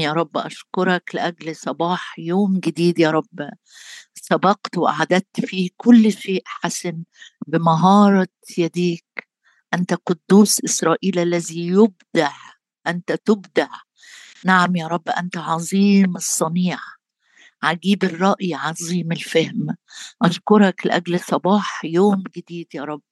يا 0.00 0.12
رب 0.12 0.36
أشكرك 0.36 1.14
لأجل 1.14 1.56
صباح 1.56 2.18
يوم 2.18 2.60
جديد 2.60 2.98
يا 2.98 3.10
رب. 3.10 3.50
سبقت 4.14 4.78
وأعددت 4.78 5.40
فيه 5.46 5.68
كل 5.76 6.12
شيء 6.12 6.42
حسن 6.44 7.02
بمهارة 7.46 8.28
يديك. 8.58 9.28
أنت 9.74 9.94
قدوس 9.94 10.64
إسرائيل 10.64 11.18
الذي 11.18 11.66
يبدع. 11.66 12.32
أنت 12.86 13.12
تبدع. 13.12 13.68
نعم 14.44 14.76
يا 14.76 14.86
رب 14.86 15.08
أنت 15.08 15.36
عظيم 15.36 16.16
الصنيع. 16.16 16.78
عجيب 17.62 18.04
الرأي 18.04 18.54
عظيم 18.54 19.12
الفهم. 19.12 19.66
أشكرك 20.22 20.86
لأجل 20.86 21.20
صباح 21.20 21.84
يوم 21.84 22.24
جديد 22.36 22.66
يا 22.74 22.84
رب. 22.84 23.02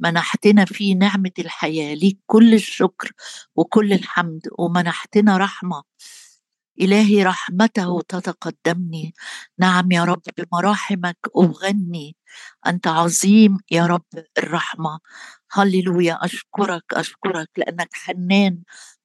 منحتنا 0.00 0.64
فيه 0.64 0.94
نعمة 0.94 1.32
الحياة. 1.38 1.94
ليك 1.94 2.18
كل 2.26 2.54
الشكر 2.54 3.12
وكل 3.56 3.92
الحمد 3.92 4.40
ومنحتنا 4.58 5.36
رحمة. 5.36 5.82
إلهي 6.80 7.24
رحمته 7.24 8.02
تتقدمني. 8.08 9.14
نعم 9.58 9.92
يا 9.92 10.04
رب 10.04 10.22
بمراحمك 10.38 11.18
أغني 11.36 12.16
أنت 12.66 12.86
عظيم 12.88 13.58
يا 13.70 13.86
رب 13.86 14.04
الرحمة. 14.38 15.00
هللويا 15.52 16.18
أشكرك 16.24 16.84
أشكرك 16.94 17.48
لأنك 17.56 17.88
حنان 17.92 18.58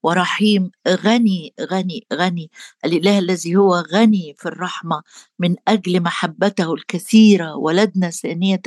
ورحيم. 0.03 0.71
غني 0.87 1.53
غني 1.61 2.07
غني. 2.13 2.51
الإله 2.85 3.19
الذي 3.19 3.55
هو 3.55 3.75
غني 3.93 4.35
في 4.37 4.45
الرحمة 4.45 5.01
من 5.39 5.55
أجل 5.67 6.01
محبته 6.03 6.73
الكثيرة 6.73 7.55
ولدنا 7.55 8.09
ثانية 8.09 8.61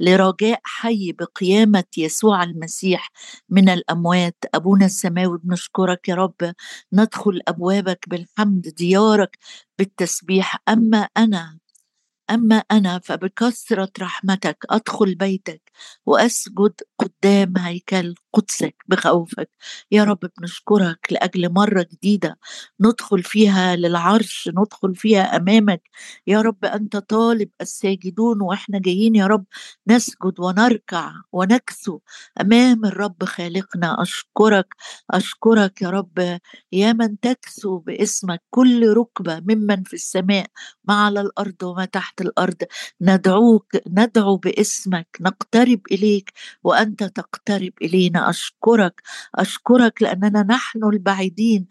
لرجاء 0.00 0.60
حي 0.64 1.12
بقيامة 1.12 1.84
يسوع 1.98 2.42
المسيح 2.42 3.10
من 3.48 3.68
الأموات. 3.68 4.36
أبونا 4.54 4.86
السماوي 4.86 5.38
بنشكرك 5.44 6.08
يا 6.08 6.14
رب. 6.14 6.52
ندخل 6.92 7.40
أبوابك 7.48 8.08
بالحمد 8.08 8.62
ديارك 8.68 9.38
بالتسبيح. 9.78 10.56
أما 10.68 11.08
أنا 11.16 11.58
أما 12.30 12.56
أنا 12.72 13.00
فبكثرة 13.04 13.90
رحمتك 14.00 14.58
أدخل 14.70 15.14
بيتك. 15.14 15.63
وأسجد 16.06 16.72
قدام 16.98 17.54
هيكل 17.58 18.14
قدسك 18.32 18.74
بخوفك. 18.88 19.50
يا 19.92 20.04
رب 20.04 20.18
بنشكرك 20.38 20.98
لأجل 21.10 21.52
مرة 21.52 21.86
جديدة 21.92 22.38
ندخل 22.80 23.22
فيها 23.22 23.76
للعرش 23.76 24.48
ندخل 24.54 24.94
فيها 24.94 25.36
أمامك. 25.36 25.82
يا 26.26 26.40
رب 26.40 26.64
أنت 26.64 26.96
طالب 26.96 27.50
الساجدون 27.60 28.42
وإحنا 28.42 28.78
جايين 28.78 29.14
يا 29.16 29.26
رب 29.26 29.44
نسجد 29.88 30.40
ونركع 30.40 31.12
ونكسو 31.32 31.98
أمام 32.40 32.84
الرب 32.84 33.24
خالقنا. 33.24 34.02
أشكرك 34.02 34.74
أشكرك 35.10 35.82
يا 35.82 35.90
رب 35.90 36.38
يا 36.72 36.92
من 36.92 37.20
تكسو 37.20 37.78
باسمك. 37.78 38.42
كل 38.50 38.88
ركبة 38.96 39.40
ممن 39.40 39.82
في 39.84 39.94
السماء 39.94 40.46
ما 40.84 40.94
على 41.04 41.20
الأرض 41.20 41.62
وما 41.62 41.84
تحت 41.84 42.20
الأرض. 42.20 42.56
ندعوك 43.00 43.66
ندعو 43.88 44.36
باسمك. 44.36 45.08
نقترب 45.20 45.63
إليك 45.92 46.32
وأنت 46.64 47.04
تقترب 47.04 47.72
إلينا. 47.82 48.30
أشكرك 48.30 49.02
أشكرك 49.34 50.02
لأننا 50.02 50.42
نحن 50.42 50.84
البعيدين 50.84 51.66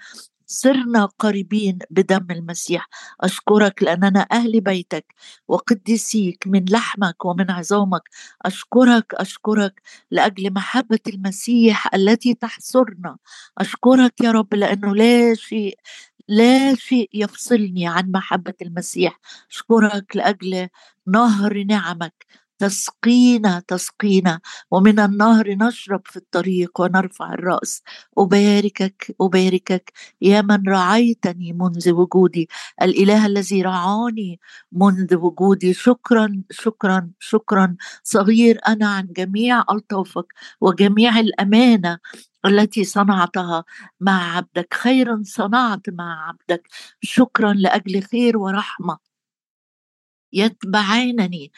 صرنا 0.47 1.05
قريبين 1.05 1.79
بدم 1.89 2.27
المسيح. 2.31 2.89
أشكرك 3.21 3.83
لأننا 3.83 4.27
أهل 4.31 4.61
بيتك 4.61 5.05
وقدسيك 5.47 6.43
من 6.47 6.65
لحمك 6.69 7.25
ومن 7.25 7.51
عظامك. 7.51 8.01
أشكرك 8.41 9.13
أشكرك 9.15 9.81
لأجل 10.11 10.53
محبة 10.53 10.99
المسيح 11.07 11.93
التي 11.95 12.33
تحصرنا. 12.33 13.17
أشكرك 13.57 14.21
يا 14.21 14.31
رب 14.31 14.53
لأنه 14.53 14.95
لا 14.95 15.33
شيء 15.35 15.77
لا 16.27 16.75
شيء 16.75 17.09
يفصلني 17.13 17.87
عن 17.87 18.11
محبة 18.11 18.53
المسيح. 18.61 19.19
أشكرك 19.51 20.15
لأجل 20.15 20.67
نهر 21.07 21.63
نعمك. 21.63 22.25
تسقينا 22.59 23.59
تسقينا. 23.67 24.39
ومن 24.71 24.99
النهر 24.99 25.49
نشرب 25.49 26.01
في 26.05 26.17
الطريق 26.17 26.81
ونرفع 26.81 27.33
الرأس. 27.33 27.81
أباركك 28.17 29.15
أباركك 29.21 29.93
يا 30.21 30.41
من 30.41 30.63
رعيتني 30.69 31.53
منذ 31.53 31.91
وجودي. 31.91 32.49
الإله 32.81 33.25
الذي 33.25 33.61
رعاني 33.61 34.39
منذ 34.71 35.15
وجودي. 35.15 35.73
شكرا 35.73 36.43
شكرا 36.51 37.11
شكرا. 37.19 37.75
صغير 38.03 38.59
أنا 38.67 38.87
عن 38.87 39.07
جميع 39.13 39.63
ألطافك 39.71 40.33
وجميع 40.61 41.19
الأمانة 41.19 41.99
التي 42.45 42.83
صنعتها 42.83 43.63
مع 43.99 44.37
عبدك. 44.37 44.73
خيرا 44.73 45.21
صنعت 45.25 45.89
مع 45.89 46.27
عبدك. 46.27 46.67
شكرا 47.01 47.53
لأجل 47.53 48.03
خير 48.03 48.37
ورحمة. 48.37 48.97
يتبعانني 50.33 51.51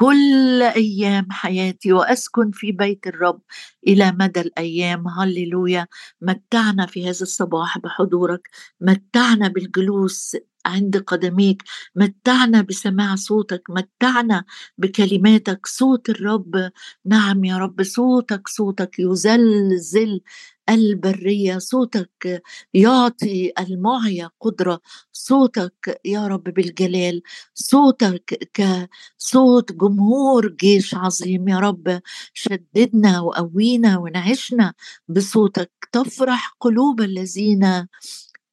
كل 0.00 0.62
أيام 0.62 1.26
حياتي 1.30 1.92
وأسكن 1.92 2.50
في 2.50 2.72
بيت 2.72 3.06
الرب 3.06 3.40
إلى 3.86 4.12
مدى 4.12 4.40
الأيام. 4.40 5.08
هللويا. 5.08 5.86
متعنا 6.22 6.86
في 6.86 7.04
هذا 7.04 7.22
الصباح 7.22 7.78
بحضورك. 7.78 8.48
متعنا 8.80 9.48
بالجلوس 9.48 10.36
عند 10.66 10.96
قدميك. 10.96 11.62
متعنا 11.96 12.60
بسماع 12.62 13.14
صوتك. 13.16 13.62
متعنا 13.70 14.44
بكلماتك. 14.78 15.66
صوت 15.66 16.10
الرب. 16.10 16.70
نعم 17.06 17.44
يا 17.44 17.58
رب 17.58 17.82
صوتك 17.82 18.48
صوتك 18.48 18.98
يزلزل 18.98 20.20
البرية 20.68 21.58
صوتك 21.58 22.42
يعطي 22.74 23.52
المعية 23.60 24.30
قدرة 24.40 24.80
صوتك 25.12 26.00
يا 26.04 26.26
رب 26.26 26.42
بالجلال 26.44 27.22
صوتك 27.54 28.50
كصوت 28.54 29.72
جمهور 29.72 30.48
جيش 30.48 30.94
عظيم 30.94 31.48
يا 31.48 31.58
رب 31.58 32.00
شددنا 32.34 33.20
وقوينا 33.20 33.98
ونعشنا 33.98 34.74
بصوتك 35.08 35.70
تفرح 35.92 36.56
قلوب 36.60 37.00
الذين 37.00 37.86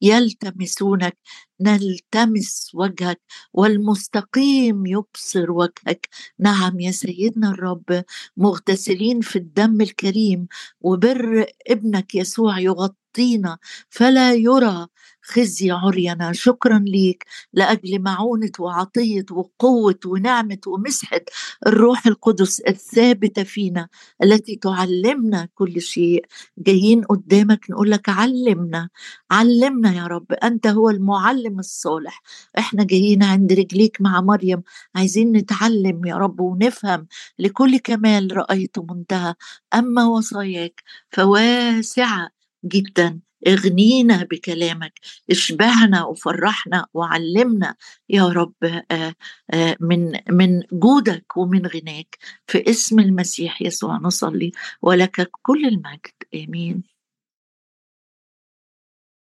يلتمسونك 0.02 1.18
نلتمس 1.60 2.70
وجهك 2.74 3.20
والمستقيم 3.52 4.86
يبصر 4.86 5.50
وجهك. 5.50 6.08
نعم 6.38 6.80
يا 6.80 6.90
سيدنا 6.90 7.50
الرب 7.50 8.04
مغتسلين 8.36 9.20
في 9.20 9.36
الدم 9.36 9.80
الكريم 9.80 10.46
وبر 10.80 11.46
ابنك 11.68 12.14
يسوع 12.14 12.58
يغطينا 12.60 13.58
فلا 13.90 14.34
يرى 14.34 14.86
خزي 15.26 15.70
عرينا 15.70 16.32
شكرا 16.32 16.78
ليك. 16.78 17.24
لأجل 17.52 17.98
معونة 18.02 18.50
وعطية 18.58 19.24
وقوة 19.30 19.98
ونعمة 20.06 20.58
ومسحة 20.66 21.20
الروح 21.66 22.06
القدس 22.06 22.60
الثابتة 22.60 23.42
فينا 23.42 23.88
التي 24.22 24.56
تعلمنا 24.56 25.48
كل 25.54 25.80
شيء. 25.80 26.24
جايين 26.58 27.04
قدامك 27.04 27.70
نقول 27.70 27.90
لك 27.90 28.08
علمنا 28.08 28.88
علمنا 29.30 29.94
يا 29.94 30.06
رب. 30.06 30.32
أنت 30.32 30.66
هو 30.66 30.90
المعلم 30.90 31.58
الصالح. 31.58 32.22
إحنا 32.58 32.84
جايين 32.84 33.22
عند 33.22 33.52
رجليك 33.52 33.96
مع 34.00 34.20
مريم. 34.20 34.62
عايزين 34.94 35.32
نتعلم 35.32 36.06
يا 36.06 36.16
رب 36.16 36.40
ونفهم 36.40 37.06
لكل 37.38 37.78
كمال 37.78 38.36
رأيت 38.36 38.78
منتهى. 38.78 39.34
أما 39.74 40.04
وصاياك 40.06 40.82
فواسعة 41.10 42.30
جدا. 42.64 43.25
اغنينا 43.48 44.24
بكلامك 44.24 44.92
اشبعنا 45.30 46.04
وفرحنا 46.04 46.86
وعلمنا 46.94 47.74
يا 48.08 48.28
رب 48.28 48.54
آه، 48.90 49.14
آه، 49.54 49.76
من 49.80 50.12
من 50.30 50.62
جودك 50.72 51.36
ومن 51.36 51.66
غناك. 51.66 52.18
في 52.46 52.70
اسم 52.70 53.00
المسيح 53.00 53.62
يسوع 53.62 53.96
نصلي 54.02 54.52
ولك 54.82 55.30
كل 55.42 55.66
المجد. 55.66 56.12
آمين. 56.34 56.82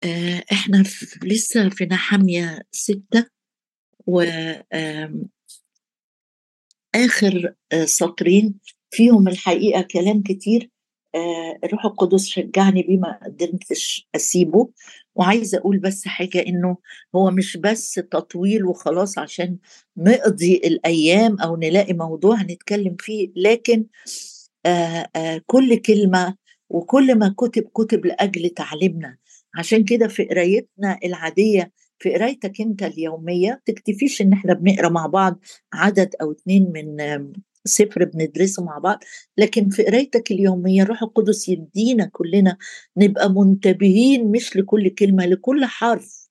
آه، 0.04 0.44
إحنا 0.52 0.84
لسه 1.24 1.70
في 1.70 1.86
نحمية 1.86 2.62
ستة 2.72 3.26
و 4.08 4.24
آخر 6.96 7.54
سطرين 7.86 8.60
فيهم 8.92 9.28
الحقيقة 9.28 9.82
كلام 9.82 10.22
كتير. 10.24 10.70
الروح 11.64 11.86
القدس 11.86 12.26
شجعني 12.26 12.84
بيه 12.84 12.98
ما 12.98 13.20
قدرتش 13.26 14.10
أسيبه. 14.16 14.70
وعايزة 15.16 15.58
أقول 15.58 15.80
بس 15.80 16.08
حاجة 16.08 16.46
إنه 16.48 16.78
هو 17.16 17.32
مش 17.32 17.58
بس 17.58 17.94
تطويل 17.94 18.66
وخلاص 18.66 19.18
عشان 19.18 19.58
نقضي 19.98 20.56
الأيام 20.56 21.40
أو 21.40 21.56
نلاقي 21.56 21.94
موضوع 21.94 22.42
نتكلم 22.42 22.96
فيه 23.00 23.32
لكن 23.36 23.86
آآ 24.66 24.70
آه، 24.70 25.10
آآ 25.16 25.36
آه، 25.36 25.42
كل 25.46 25.76
كلمة 25.78 26.36
وكل 26.70 27.16
ما 27.16 27.34
كتب 27.38 27.64
كتب 27.64 28.06
لأجل 28.06 28.50
تعليمنا. 28.50 29.18
عشان 29.56 29.84
كده 29.84 30.08
في 30.08 30.24
قرايتنا 30.26 31.00
العادية 31.06 31.72
في 32.00 32.14
قرايتك 32.14 32.62
أنت 32.62 32.84
اليومية 32.84 33.62
تكتفيش 33.66 34.22
إن 34.22 34.34
إحنا 34.34 34.54
بنقرأ 34.54 34.90
مع 34.90 35.08
بعض 35.08 35.40
عدد 35.74 36.16
أو 36.22 36.32
اتنين 36.32 36.72
من 36.74 36.98
سفر 37.66 38.04
بندرسه 38.06 38.64
مع 38.64 38.78
بعض 38.78 39.00
لكن 39.38 39.70
في 39.70 39.84
قرايتك 39.84 40.32
اليومية 40.32 40.82
الروح 40.84 41.04
القدس 41.04 41.50
يدينا 41.50 42.10
كلنا 42.14 42.58
نبقى 42.98 43.30
منتبهين 43.32 44.32
مش 44.32 44.56
لكل 44.58 44.90
كلمة 44.90 45.26
لكل 45.26 45.66
حرف. 45.66 46.25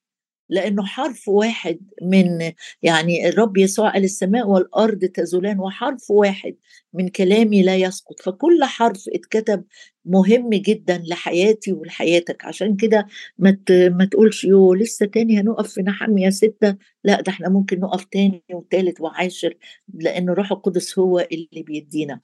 لأنه 0.49 0.85
حرف 0.85 1.29
واحد 1.29 1.79
من 2.03 2.53
يعني 2.83 3.29
الرب 3.29 3.57
يسوع 3.57 3.91
قال 3.93 4.05
السماء 4.05 4.49
والأرض 4.49 4.99
تزولان 5.05 5.61
وحرف 5.61 6.11
واحد 6.11 6.57
من 6.95 7.09
كلامي 7.09 7.63
لا 7.63 7.77
يسقط. 7.77 8.21
فكل 8.21 8.65
حرف 8.65 9.05
اتكتب 9.15 9.65
مهم 10.05 10.51
جدا 10.51 11.03
لحياتي 11.07 11.73
ولحياتك. 11.73 12.45
عشان 12.45 12.77
كده 12.77 13.07
ما 13.39 13.57
ما 13.71 14.05
تقولش 14.05 14.45
يو 14.45 14.75
لسه 14.75 15.07
تاني 15.07 15.41
هنقف 15.41 15.73
في 15.73 15.83
نحمية 15.83 16.31
ستة. 16.31 16.77
لا 17.05 17.21
ده 17.21 17.33
إحنا 17.33 17.49
ممكن 17.49 17.81
نقف 17.81 18.05
تاني 18.05 18.43
وتالت 18.53 19.01
وعاشر 19.01 19.55
لأن 19.95 20.31
روح 20.31 20.53
القدس 20.53 20.99
هو 20.99 21.21
اللي 21.33 21.63
بيدينا. 21.63 22.21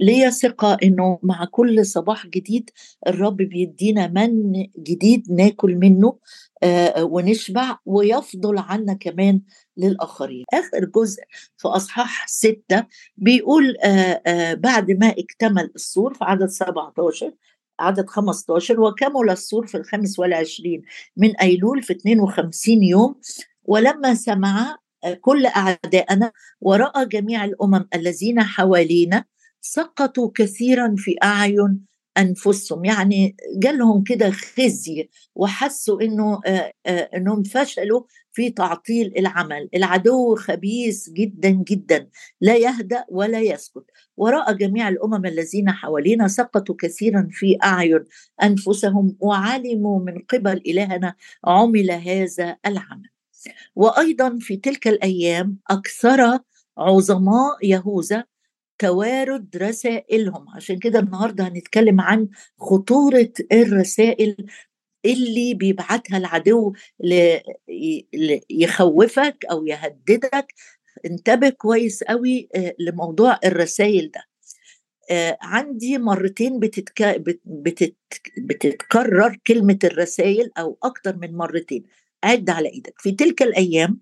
ليا 0.00 0.30
ثقة 0.30 0.76
إنه 0.82 1.18
مع 1.22 1.44
كل 1.50 1.86
صباح 1.86 2.26
جديد 2.26 2.70
الرب 3.06 3.36
بيدينا 3.36 4.06
من 4.08 4.52
جديد 4.78 5.32
ناكل 5.32 5.74
منه. 5.76 6.18
ونشبع 6.98 7.76
ويفضل 7.86 8.58
عنا 8.58 8.94
كمان 8.94 9.40
للآخرين. 9.76 10.44
آخر 10.54 10.84
جزء 10.84 11.22
في 11.56 11.68
أصحاح 11.68 12.28
ستة 12.28 12.84
بيقول 13.16 13.76
آه 13.84 14.22
آه 14.26 14.54
بعد 14.54 14.90
ما 14.90 15.08
اكتمل 15.18 15.70
السور 15.74 16.14
في 16.14 16.24
عدد 16.24 16.46
17 16.48 17.32
عدد 17.80 18.08
15 18.08 18.80
وكمل 18.80 19.30
السور 19.30 19.66
في 19.66 19.76
الخامس 19.76 20.18
والعشرين 20.18 20.82
من 21.16 21.36
أيلول 21.36 21.82
في 21.82 21.92
52 21.92 22.82
يوم 22.82 23.14
ولما 23.64 24.14
سمع 24.14 24.76
كل 25.20 25.46
أعدائنا 25.46 26.32
ورأى 26.60 27.06
جميع 27.06 27.44
الأمم 27.44 27.88
الذين 27.94 28.42
حوالينا 28.42 29.24
سقطوا 29.60 30.30
كثيرا 30.34 30.94
في 30.98 31.16
أعين 31.22 31.80
أنفسهم. 32.18 32.84
يعني 32.84 33.36
جالهم 33.56 34.02
كده 34.02 34.30
خزي 34.30 35.08
وحسوا 35.34 36.02
إنه 36.02 36.40
إنهم 36.86 37.42
فشلوا 37.42 38.02
في 38.32 38.50
تعطيل 38.50 39.12
العمل. 39.18 39.68
العدو 39.74 40.36
خبيث 40.36 41.10
جدا 41.10 41.50
جدا. 41.50 42.08
لا 42.40 42.56
يهدأ 42.56 43.04
ولا 43.08 43.40
يسكت. 43.40 43.84
وراى 44.16 44.54
جميع 44.54 44.88
الأمم 44.88 45.26
الذين 45.26 45.70
حوالينا 45.70 46.28
سقطوا 46.28 46.74
كثيرا 46.78 47.28
في 47.30 47.58
أعين 47.64 48.04
أنفسهم 48.42 49.16
وعلموا 49.20 50.00
من 50.00 50.18
قبل 50.18 50.62
إلهنا 50.66 51.14
عمل 51.44 51.90
هذا 51.90 52.56
العمل. 52.66 53.10
وأيضا 53.76 54.38
في 54.40 54.56
تلك 54.56 54.88
الأيام 54.88 55.58
أكثر 55.70 56.38
عظماء 56.78 57.56
يهوذا 57.62 58.24
توارد 58.78 59.56
رسائلهم. 59.56 60.48
عشان 60.56 60.78
كده 60.78 60.98
النهارده 60.98 61.48
هنتكلم 61.48 62.00
عن 62.00 62.28
خطورة 62.58 63.32
الرسائل 63.52 64.36
اللي 65.04 65.54
بيبعتها 65.54 66.18
العدو 66.18 66.72
يخوفك 68.50 69.36
أو 69.50 69.66
يهددك. 69.66 70.46
انتبه 71.06 71.48
كويس 71.48 72.04
قوي 72.04 72.48
آه، 72.54 72.74
لموضوع 72.78 73.38
الرسائل 73.44 74.10
ده. 74.10 74.24
آه، 75.10 75.38
عندي 75.42 75.98
مرتين 75.98 76.58
بتتك... 76.58 77.22
بتت... 77.44 77.96
بتتكرر 78.38 79.38
كلمة 79.46 79.78
الرسائل 79.84 80.50
أو 80.58 80.78
أكتر 80.82 81.16
من 81.16 81.36
مرتين. 81.36 81.84
عد 82.24 82.50
على 82.50 82.68
إيدك. 82.68 82.94
في 82.98 83.12
تلك 83.12 83.42
الأيام 83.42 84.00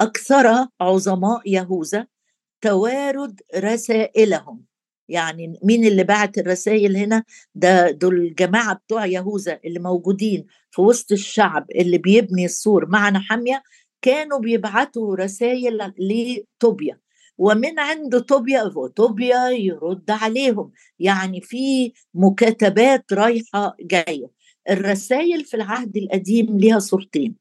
أكثر 0.00 0.68
عظماء 0.80 1.40
يهوذا 1.46 2.06
توارد 2.66 3.40
رسائلهم. 3.56 4.64
يعني 5.08 5.58
مين 5.64 5.84
اللي 5.86 6.04
بعت 6.04 6.38
الرسائل 6.38 6.96
هنا؟ 6.96 7.24
ده 7.54 7.90
دول 7.90 8.16
الجماعة 8.16 8.74
بتوع 8.74 9.06
يهوذا 9.06 9.60
اللي 9.64 9.78
موجودين 9.78 10.46
في 10.70 10.80
وسط 10.80 11.12
الشعب 11.12 11.66
اللي 11.70 11.98
بيبني 11.98 12.44
السور 12.44 12.86
مع 12.88 13.10
نحمية 13.10 13.62
كانوا 14.02 14.38
بيبعتوا 14.38 15.16
رسائل 15.16 15.92
لطوبيا 15.98 16.98
ومن 17.38 17.78
عند 17.78 18.20
طوبيا 18.20 18.68
طوبيا 18.96 19.48
يرد 19.48 20.10
عليهم. 20.10 20.72
يعني 20.98 21.40
في 21.40 21.92
مكاتبات 22.14 23.12
رايحة 23.12 23.76
جاية. 23.80 24.30
الرسائل 24.70 25.44
في 25.44 25.54
العهد 25.54 25.96
القديم 25.96 26.58
ليها 26.58 26.78
صورتين. 26.78 27.34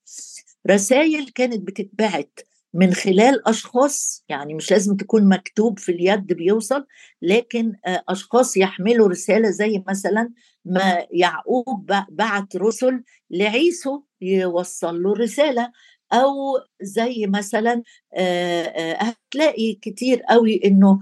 رسائل 0.70 1.30
كانت 1.30 1.68
بتتبعت 1.68 2.40
من 2.76 2.94
خلال 2.94 3.48
أشخاص 3.48 4.24
يعني 4.30 4.54
مش 4.54 4.72
لازم 4.72 4.96
تكون 4.96 5.30
مكتوب 5.30 5.80
في 5.80 5.92
اليد 5.92 6.28
بيوصل 6.28 6.86
لكن 7.22 7.74
آه، 7.86 8.04
أشخاص 8.10 8.58
يحملوا 8.58 9.10
رسالة 9.10 9.50
زي 9.50 9.84
مثلا 9.88 10.30
ما 10.66 11.06
يعقوب 11.12 11.92
بعت 12.10 12.56
رسل 12.56 13.04
لعيسو 13.30 14.02
يوصل 14.22 15.04
له 15.04 15.12
الرساله 15.12 15.72
أو 16.14 16.34
زي 16.82 17.28
مثلا 17.28 17.84
آه، 18.14 18.64
آه، 18.64 18.98
هتلاقي 19.04 19.74
كتير 19.74 20.22
قوي 20.22 20.62
إنه 20.66 21.00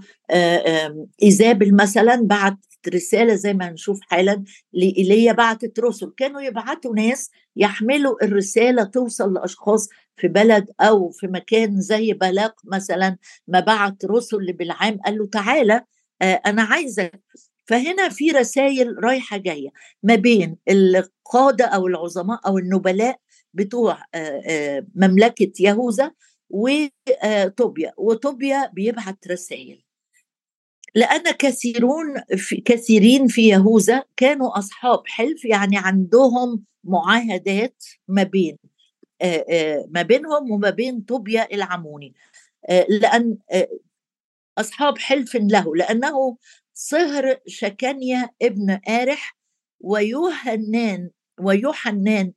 إيزابل 1.22 1.76
مثلا 1.76 2.20
بعت 2.22 2.58
رسالة 2.88 3.34
زي 3.34 3.54
ما 3.54 3.68
هنشوف 3.68 4.00
حالا 4.02 4.44
لايليا 4.72 5.32
بعتت 5.32 5.80
رسل. 5.80 6.12
كانوا 6.16 6.40
يبعتوا 6.40 6.94
ناس 6.94 7.30
يحملوا 7.56 8.24
الرسالة 8.24 8.84
توصل 8.84 9.34
لأشخاص 9.34 9.88
في 10.16 10.28
بلد 10.28 10.66
أو 10.80 11.10
في 11.10 11.26
مكان 11.26 11.80
زي 11.80 12.12
بلاق 12.12 12.54
مثلا 12.64 13.16
ما 13.48 13.60
بعت 13.60 14.04
رسل 14.04 14.36
لبلعام 14.36 14.98
قال 15.04 15.18
له 15.18 15.26
تعالى 15.26 15.84
آه، 16.22 16.40
أنا 16.46 16.62
عايزك. 16.62 17.22
فهنا 17.66 18.08
في 18.08 18.30
رسائل 18.30 19.04
رايحة 19.04 19.36
جاية 19.36 19.68
ما 20.02 20.14
بين 20.14 20.56
القادة 20.70 21.64
أو 21.64 21.86
العظماء 21.86 22.40
أو 22.46 22.58
النبلاء 22.58 23.16
بتوع 23.54 23.98
آه، 24.14 24.42
آه، 24.46 24.86
مملكة 24.94 25.52
يهوذا 25.60 26.12
وطوبيا 26.50 27.92
وطوبيا 27.98 28.70
بيبعت 28.74 29.28
رسائل. 29.30 29.83
لأن 30.94 31.22
كثيرون 31.22 32.20
في 32.36 32.56
كثيرين 32.56 33.26
في 33.26 33.48
يهوذا 33.48 34.02
كانوا 34.16 34.58
أصحاب 34.58 35.02
حلف 35.06 35.44
يعني 35.44 35.76
عندهم 35.78 36.64
معاهدات 36.84 37.84
ما 38.08 38.22
بين 38.22 38.58
ما 39.88 40.02
بينهم 40.02 40.50
وما 40.50 40.70
طوبيا 40.70 41.04
طوبيا 41.08 41.54
العموني. 41.54 42.14
لأن 42.88 43.38
أصحاب 44.58 44.98
حلف 44.98 45.36
له 45.36 45.76
لأنه 45.76 46.36
صهر 46.74 47.36
شكنيا 47.46 48.30
ابن 48.42 48.78
آرح 48.88 49.36
ويوحنان 49.80 51.10
ويوحنان 51.40 52.32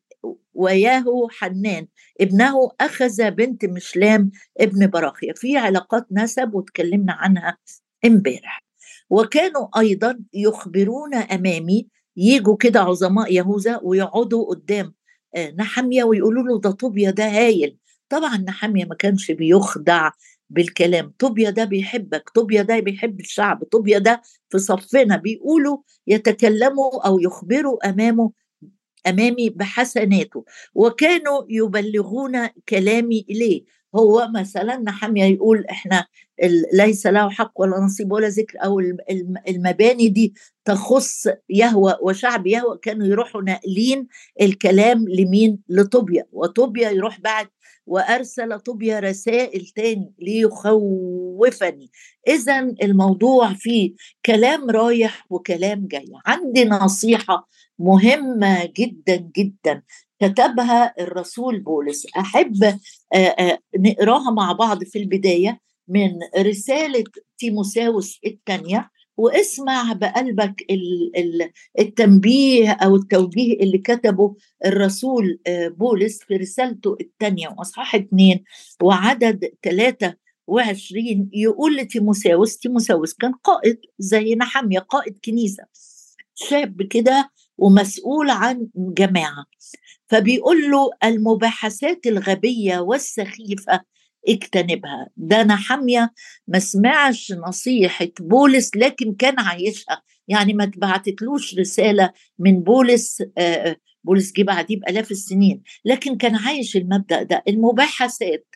وياهو 0.54 1.30
حنان 1.30 1.88
ابنه 2.21 2.71
أخذ 2.81 3.31
بنت 3.31 3.65
مشلام 3.65 4.31
ابن 4.59 4.87
براخيا 4.87 5.33
في 5.33 5.57
علاقات 5.57 6.07
نسب 6.11 6.54
وتكلمنا 6.54 7.14
عنها 7.14 7.57
امبارح. 8.06 8.63
وكانوا 9.09 9.80
أيضا 9.80 10.19
يخبرون 10.33 11.16
أمامي 11.16 11.87
يجوا 12.18 12.57
كده 12.57 12.80
عظماء 12.80 13.33
يهوذا 13.33 13.80
ويقعدوا 13.83 14.45
قدام 14.49 14.94
آه، 15.35 15.51
نحمية 15.51 16.04
ويقولوا 16.04 16.44
له 16.44 16.59
ده 16.59 16.71
طوبيا 16.71 17.11
ده 17.11 17.23
هايل. 17.27 17.77
طبعا 18.09 18.37
نحمية 18.37 18.85
ما 18.85 18.95
كانش 18.95 19.31
بيخدع 19.31 20.09
بالكلام. 20.49 21.13
طوبيا 21.19 21.49
ده 21.49 21.66
بيحبك 21.66 22.30
طوبيا 22.30 22.61
ده 22.61 22.80
بيحب 22.80 23.19
الشعب 23.19 23.63
طوبيا 23.63 23.97
ده 23.99 24.21
في 24.49 24.59
صفنا. 24.59 25.18
بيقولوا 25.18 25.77
يتكلموا 26.07 27.07
أو 27.07 27.19
يخبروا 27.19 27.89
أمامه 27.89 28.31
أمامي 29.07 29.49
بحسناته. 29.49 30.45
وكانوا 30.75 31.44
يبلغون 31.49 32.47
كلامي 32.69 33.25
إليه. 33.30 33.63
هو 33.97 34.27
مثلا 34.35 34.77
نحمية 34.77 35.23
يقول 35.23 35.66
إحنا 35.66 36.06
ليس 36.73 37.07
له 37.07 37.30
حق 37.30 37.51
ولا 37.61 37.80
نصيب 37.80 38.11
ولا 38.11 38.27
ذكر 38.27 38.54
أو 38.63 38.80
المباني 39.47 40.07
دي 40.09 40.33
تخص 40.66 41.27
يهوى 41.49 41.97
وشعب 42.01 42.47
يهوى 42.47 42.77
كانوا 42.81 43.07
يروحوا 43.07 43.42
ناقلين 43.42 44.07
الكلام 44.42 45.06
لمين؟ 45.09 45.59
لطوبيا. 45.69 46.25
وطوبيا 46.31 46.89
يروح 46.89 47.19
بعد 47.21 47.47
وأرسل 47.87 48.59
طوبيا 48.59 48.99
رسائل 48.99 49.66
تاني 49.75 50.13
ليخوفني. 50.19 51.92
اذا 52.27 52.59
الموضوع 52.59 53.54
فيه 53.54 53.94
كلام 54.25 54.69
رايح 54.69 55.25
وكلام 55.30 55.87
جاي. 55.87 56.11
عندي 56.25 56.66
نصيحة 56.66 57.47
مهمة 57.80 58.66
جدا 58.77 59.30
جدا. 59.37 59.81
كتبها 60.19 60.94
الرسول 61.00 61.59
بولس. 61.59 62.07
أحب 62.18 62.80
نقراها 63.80 64.31
مع 64.31 64.52
بعض 64.52 64.83
في 64.83 65.00
البداية 65.00 65.59
من 65.88 66.12
رسالة 66.38 67.04
تيموساوس 67.38 68.19
الثانية 68.26 68.90
واسمع 69.18 69.94
بقلبك 69.94 70.66
التنبيه 71.80 72.71
أو 72.71 72.95
التوجيه 72.95 73.54
اللي 73.54 73.78
كتبه 73.78 74.36
الرسول 74.66 75.40
بولس 75.78 76.19
في 76.24 76.36
رسالته 76.36 76.97
الثانية 77.02 77.56
واصحاح 77.57 77.95
اثنين 77.95 78.44
وعدد 78.81 79.52
ثلاثة 79.64 80.16
وعشرين 80.47 81.30
يقول 81.33 81.78
لتيموساوس 81.78 82.57
تيموساوس 82.57 83.14
كان 83.14 83.31
قائد 83.44 83.80
زي 84.00 84.36
نحمية 84.36 84.80
قائد 84.80 85.18
كنيسة. 85.26 85.64
شاب 86.36 86.81
كده 86.81 87.31
ومسؤول 87.57 88.30
عن 88.30 88.68
جماعة. 88.76 89.45
فبيقول 90.07 90.71
له 90.71 90.90
المباحثات 91.04 92.07
الغبية 92.07 92.80
والسخيفة 92.80 93.81
اجتنبها. 94.28 95.09
ده 95.18 95.42
أنا 95.42 95.56
حامية 95.56 96.14
ما 96.47 96.59
سمعش 96.59 97.31
نصيحة 97.31 98.07
بولس 98.19 98.71
لكن 98.76 99.16
كان 99.16 99.40
عايشها. 99.40 100.02
يعني 100.28 100.54
ما 100.54 100.66
تبعتتلوش 100.66 101.56
رسالة 101.59 102.11
من 102.40 102.64
بولس 102.64 103.23
بولس 104.04 104.33
جه 104.33 104.44
بعديه 104.44 104.78
بألاف 104.80 105.11
السنين. 105.11 105.64
لكن 105.85 106.18
كان 106.18 106.35
عايش 106.35 106.78
المبدأ 106.78 107.23
ده. 107.23 107.44
المباحثات 107.47 108.47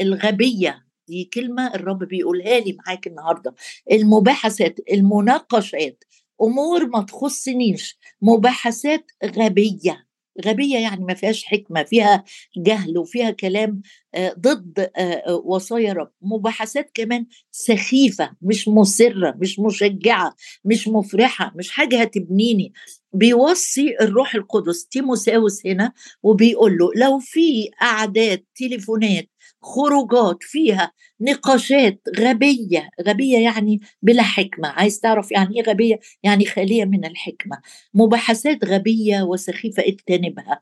الغبية 0.00 0.84
دي 1.08 1.24
كلمة 1.24 1.74
الرب 1.74 1.98
بيقولها 2.04 2.60
لي 2.60 2.76
معاك 2.86 3.06
النهارده. 3.06 3.54
المباحثات 3.92 4.78
المناقشات 4.92 6.04
أمور 6.42 6.86
ما 6.86 7.02
تخصنيش 7.02 7.98
مباحثات 8.22 9.10
غبية 9.24 10.06
غبية 10.46 10.78
يعني 10.78 11.04
ما 11.04 11.14
فيهاش 11.14 11.44
حكمة 11.44 11.82
فيها 11.82 12.24
جهل 12.56 12.98
وفيها 12.98 13.30
كلام 13.30 13.82
آه، 14.14 14.34
ضد 14.38 14.90
آه، 14.96 15.00
آه، 15.00 15.34
وصايا 15.44 15.92
رب. 15.92 16.10
مباحثات 16.22 16.90
كمان 16.94 17.26
سخيفة 17.50 18.30
مش 18.42 18.68
مسرة 18.68 19.34
مش 19.40 19.58
مشجعة 19.58 20.34
مش 20.64 20.88
مفرحة 20.88 21.52
مش 21.56 21.70
حاجة 21.70 22.00
هتبنيني. 22.02 22.72
بيوصي 23.12 23.96
الروح 24.00 24.34
القدس. 24.34 24.86
تيموساوس 24.86 25.66
هنا 25.66 25.92
وبيقول 26.22 26.78
له 26.78 26.90
لو 26.96 27.18
في 27.18 27.70
أعداد 27.82 28.44
تليفونات 28.56 29.28
خروجات 29.62 30.36
فيها 30.40 30.92
نقاشات 31.20 32.00
غبية 32.18 32.88
غبية 33.06 33.38
يعني 33.38 33.80
بلا 34.02 34.22
حكمة. 34.22 34.68
عايز 34.68 35.00
تعرف 35.00 35.32
يعني 35.32 35.56
إيه 35.56 35.62
غبية؟ 35.62 36.00
يعني 36.22 36.44
خاليه 36.46 36.84
من 36.84 37.04
الحكمة. 37.04 37.60
مباحثات 37.94 38.64
غبية 38.64 39.22
وسخيفة 39.22 39.82
اجتنبها. 39.86 40.60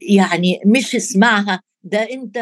يعني 0.00 0.60
مش 0.66 0.94
اسمعها. 0.96 1.60
ده 1.82 1.98
أنت 1.98 2.36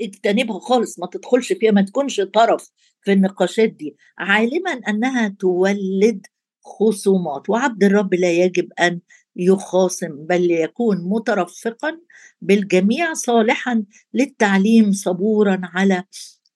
اجتنبها 0.00 0.58
خالص. 0.58 0.98
ما 0.98 1.06
تدخلش 1.06 1.52
فيها 1.52 1.70
ما 1.70 1.82
تكونش 1.82 2.20
طرف 2.20 2.70
في 3.02 3.12
النقاشات 3.12 3.68
دي. 3.70 3.96
عالما 4.18 4.70
أنها 4.88 5.28
تولد 5.28 6.26
خصومات. 6.64 7.50
وعبد 7.50 7.84
الرب 7.84 8.14
لا 8.14 8.30
يجب 8.32 8.68
أن 8.80 9.00
يخاصم 9.38 10.08
بل 10.26 10.50
يكون 10.50 10.96
مترفقا 11.08 11.98
بالجميع 12.40 13.12
صالحا 13.14 13.84
للتعليم 14.14 14.92
صبورا 14.92 15.60
على 15.64 16.04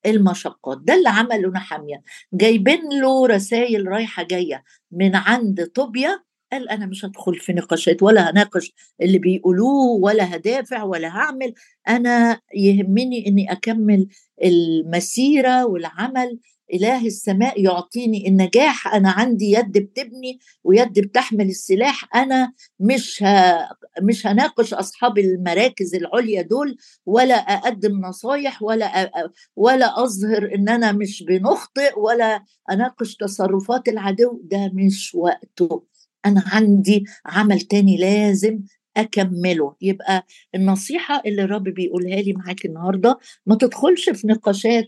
المشقات. 0.07 0.79
ده 0.81 0.95
اللي 0.95 1.09
عمله 1.09 1.51
نحمية 1.51 2.03
جايبين 2.33 2.81
له 3.01 3.27
رسائل 3.27 3.89
رايحة 3.89 4.23
جاية 4.23 4.65
من 4.93 5.17
عند 5.17 5.67
طوبيا. 5.75 6.23
قال 6.53 6.69
أنا 6.69 6.87
مش 6.87 7.05
هدخل 7.05 7.35
في 7.35 7.53
نقاشات 7.53 8.03
ولا 8.03 8.31
هناقش 8.31 8.73
اللي 9.03 9.19
بيقولوه 9.19 9.87
ولا 10.03 10.37
هدافع 10.37 10.83
ولا 10.83 11.09
هعمل. 11.09 11.55
أنا 11.89 12.41
يهمني 12.55 13.27
إني 13.27 13.53
أكمل 13.53 14.07
المسيرة 14.45 15.67
والعمل 15.67 16.39
إله 16.73 17.07
السماء 17.07 17.61
يعطيني 17.62 18.29
النجاح 18.29 18.95
أنا 18.95 19.11
عندي 19.11 19.50
يد 19.52 19.73
بتبني 19.79 20.38
ويد 20.64 21.00
بتحمل 21.00 21.49
السلاح 21.49 22.17
أنا 22.17 22.52
مش 22.81 23.23
ه... 23.23 23.57
مش 24.02 24.26
هناقش 24.26 24.75
أصحاب 24.75 25.19
المراكز 25.19 25.95
العليا 25.95 26.43
دول 26.43 26.76
ولا 27.07 27.35
أقدم 27.35 28.00
نصايح 28.00 28.62
ولا 28.62 28.87
أ... 29.05 29.11
ولا 29.57 30.02
أظهر 30.05 30.55
إن 30.55 30.69
أنا 30.69 30.93
مش 30.93 31.23
بنخطئ 31.23 31.99
ولا 31.99 32.45
أناقش 32.71 33.17
تصرفات 33.17 33.88
العدو 33.88 34.41
ده 34.45 34.71
مش 34.75 35.14
وقته. 35.14 35.83
أنا 36.26 36.43
عندي 36.47 37.05
عمل 37.26 37.61
تاني 37.61 37.97
لازم 37.97 38.61
أكمله. 38.97 39.75
يبقى 39.81 40.26
النصيحة 40.55 41.23
اللي 41.26 41.43
الرب 41.43 41.64
بيقولها 41.64 42.17
لي 42.23 42.33
معاك 42.33 42.64
النهارده 42.64 43.19
ما 43.47 43.55
تدخلش 43.57 44.11
في 44.11 44.26
نقاشات 44.26 44.87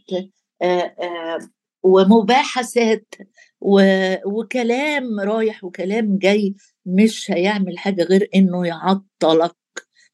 ومباحثات. 1.85 3.15
وكلام 4.27 5.21
رايح 5.21 5.65
وكلام 5.65 6.19
جاي 6.19 6.55
مش 6.87 7.31
هيعمل 7.31 7.79
حاجة 7.79 8.03
غير 8.03 8.29
إنه 8.35 8.67
يعطلك 8.67 9.57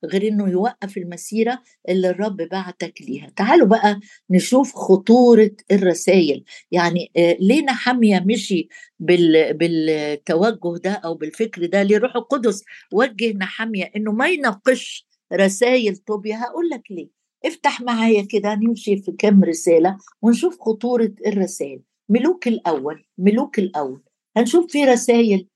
غير 0.04 0.28
إنه 0.28 0.48
يوقف 0.48 0.96
المسيرة 0.96 1.62
اللي 1.88 2.10
الرب 2.10 2.36
بعتك 2.36 2.94
ليها. 3.00 3.30
تعالوا 3.36 3.66
بقى 3.66 4.00
نشوف 4.30 4.72
خطورة 4.74 5.50
الرسائل 5.72 6.44
يعني 6.70 7.10
آه، 7.16 7.36
ليه 7.40 7.62
نحمية 7.64 8.24
مشي 8.26 8.68
بال... 8.98 9.54
بالتوجه 9.54 10.78
ده 10.84 10.90
أو 10.92 11.14
بالفكر 11.14 11.66
ده 11.66 11.82
ليه 11.82 11.98
روح 11.98 12.16
القدس؟ 12.16 12.64
وجه 12.92 13.32
نحمية 13.32 13.90
إنه 13.96 14.12
ما 14.12 14.28
يناقش 14.28 15.06
رسائل 15.32 15.96
طوبيا 15.96 16.36
هقول 16.36 16.68
لك 16.70 16.82
ليه. 16.90 17.19
افتح 17.44 17.80
معايا 17.80 18.22
كده 18.30 18.54
نمشي 18.54 18.96
في 18.96 19.12
كم 19.12 19.44
رسالة 19.44 19.98
ونشوف 20.22 20.60
خطورة 20.60 21.12
الرسائل. 21.26 21.82
ملوك 22.08 22.48
الأول 22.48 23.04
ملوك 23.18 23.58
الأول. 23.58 24.02
هنشوف 24.36 24.72
في 24.72 24.84
رسائل 24.84 25.46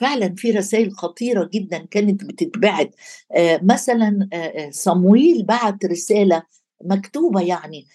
فعلا 0.00 0.34
في 0.36 0.50
رسائل 0.50 0.92
خطيرة 0.92 1.50
جدا 1.54 1.78
كانت 1.90 2.24
بتتبعت. 2.24 2.94
آه 3.32 3.60
مثلا 3.62 4.28
آه, 4.32 4.36
آه، 4.36 4.70
صمويل 4.70 5.44
بعت 5.44 5.84
رسالة 5.84 6.42
مكتوبة 6.84 7.40
يعني 7.40 7.86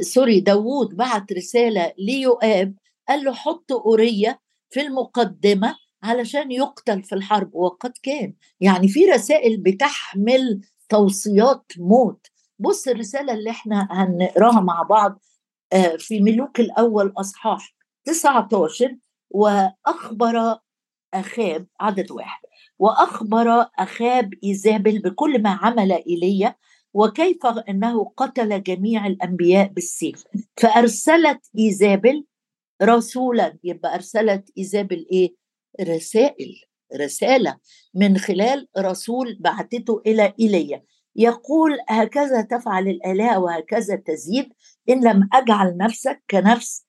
سوري 0.00 0.40
داوود 0.40 0.96
بعت 0.96 1.32
رسالة 1.32 1.92
ليؤاب 1.98 2.74
قال 3.08 3.24
له 3.24 3.32
حط 3.32 3.72
أورية 3.72 4.40
في 4.70 4.80
المقدمة 4.80 5.76
علشان 6.02 6.52
يقتل 6.52 7.02
في 7.02 7.14
الحرب. 7.14 7.54
وقد 7.54 7.92
كان 8.02 8.34
يعني 8.60 8.88
في 8.88 9.04
رسائل 9.04 9.56
بتحمل 9.56 10.60
توصيات 10.88 11.64
موت. 11.78 12.26
بص 12.58 12.88
الرسالة 12.88 13.32
اللي 13.32 13.50
إحنا 13.50 13.88
هنقراها 13.90 14.60
مع 14.60 14.82
بعض 14.82 15.20
آه، 15.72 15.96
في 15.98 16.20
ملوك 16.20 16.60
الأول 16.60 17.12
أصحاح 17.16 17.74
19 18.04 18.96
وأخبر 19.30 20.58
أخاب 21.14 21.66
عدد 21.80 22.10
واحد 22.10 22.40
وأخبر 22.78 23.66
أخاب 23.78 24.30
إيزابل 24.44 24.98
بكل 24.98 25.42
ما 25.42 25.50
عمل 25.50 25.92
ايليا 25.92 26.54
وكيف 26.94 27.46
أنه 27.46 28.04
قتل 28.16 28.62
جميع 28.62 29.06
الأنبياء 29.06 29.68
بالسيف. 29.68 30.24
فأرسلت 30.56 31.40
إيزابل 31.58 32.24
رسولا 32.82 33.58
يبقى 33.64 33.94
أرسلت 33.94 34.50
إيزابل 34.58 35.06
إيه؟ 35.12 35.34
رسائل 35.80 36.54
رسالة 36.96 37.58
من 37.94 38.18
خلال 38.18 38.68
رسول 38.78 39.36
بعثته 39.40 40.02
إلى 40.06 40.34
ايليا 40.40 40.82
يقول 41.16 41.78
هكذا 41.88 42.42
تفعل 42.42 42.88
الآلهة 42.88 43.38
وهكذا 43.38 43.96
تزيد 43.96 44.52
إن 44.88 45.04
لم 45.04 45.28
أجعل 45.32 45.76
نفسك 45.76 46.22
كنفس 46.30 46.86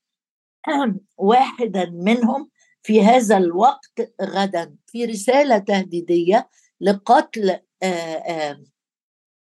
واحدا 1.18 1.90
منهم 1.94 2.50
في 2.84 3.04
هذا 3.04 3.38
الوقت 3.38 4.14
غدا. 4.22 4.76
في 4.88 5.06
رسالة 5.06 5.58
تهديدية 5.58 6.50
لقتل 6.82 7.60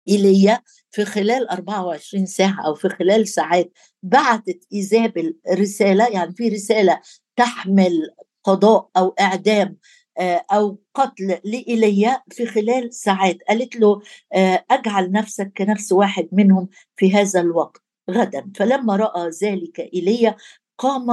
إيليا 0.08 0.62
في 0.90 1.04
خلال 1.04 1.49
24 1.49 2.26
ساعة 2.26 2.66
أو 2.66 2.75
في 2.75 2.88
خلال 2.88 3.28
ساعات. 3.28 3.72
بعتت 4.02 4.66
إيزابل 4.72 5.38
رسالة 5.52 6.08
يعني 6.08 6.32
في 6.32 6.49
رسالة 6.49 7.00
تحمل 7.37 8.14
قضاء 8.44 8.90
أو 8.96 9.14
إعدام 9.20 9.76
آه، 10.19 10.45
أو 10.52 10.79
قتل 10.95 11.38
لايليا 11.45 12.23
في 12.31 12.47
خلال 12.47 12.95
ساعات. 12.95 13.38
قالت 13.49 13.76
له 13.76 14.00
آه، 14.33 14.64
أجعل 14.71 15.12
نفسك 15.12 15.52
كنفس 15.57 15.93
واحد 15.93 16.29
منهم 16.33 16.69
في 16.97 17.14
هذا 17.14 17.40
الوقت 17.40 17.83
غدا. 18.11 18.50
فلما 18.57 18.97
رأى 18.97 19.31
ذلك 19.43 19.81
ايليا 19.95 20.37
قام 20.79 21.07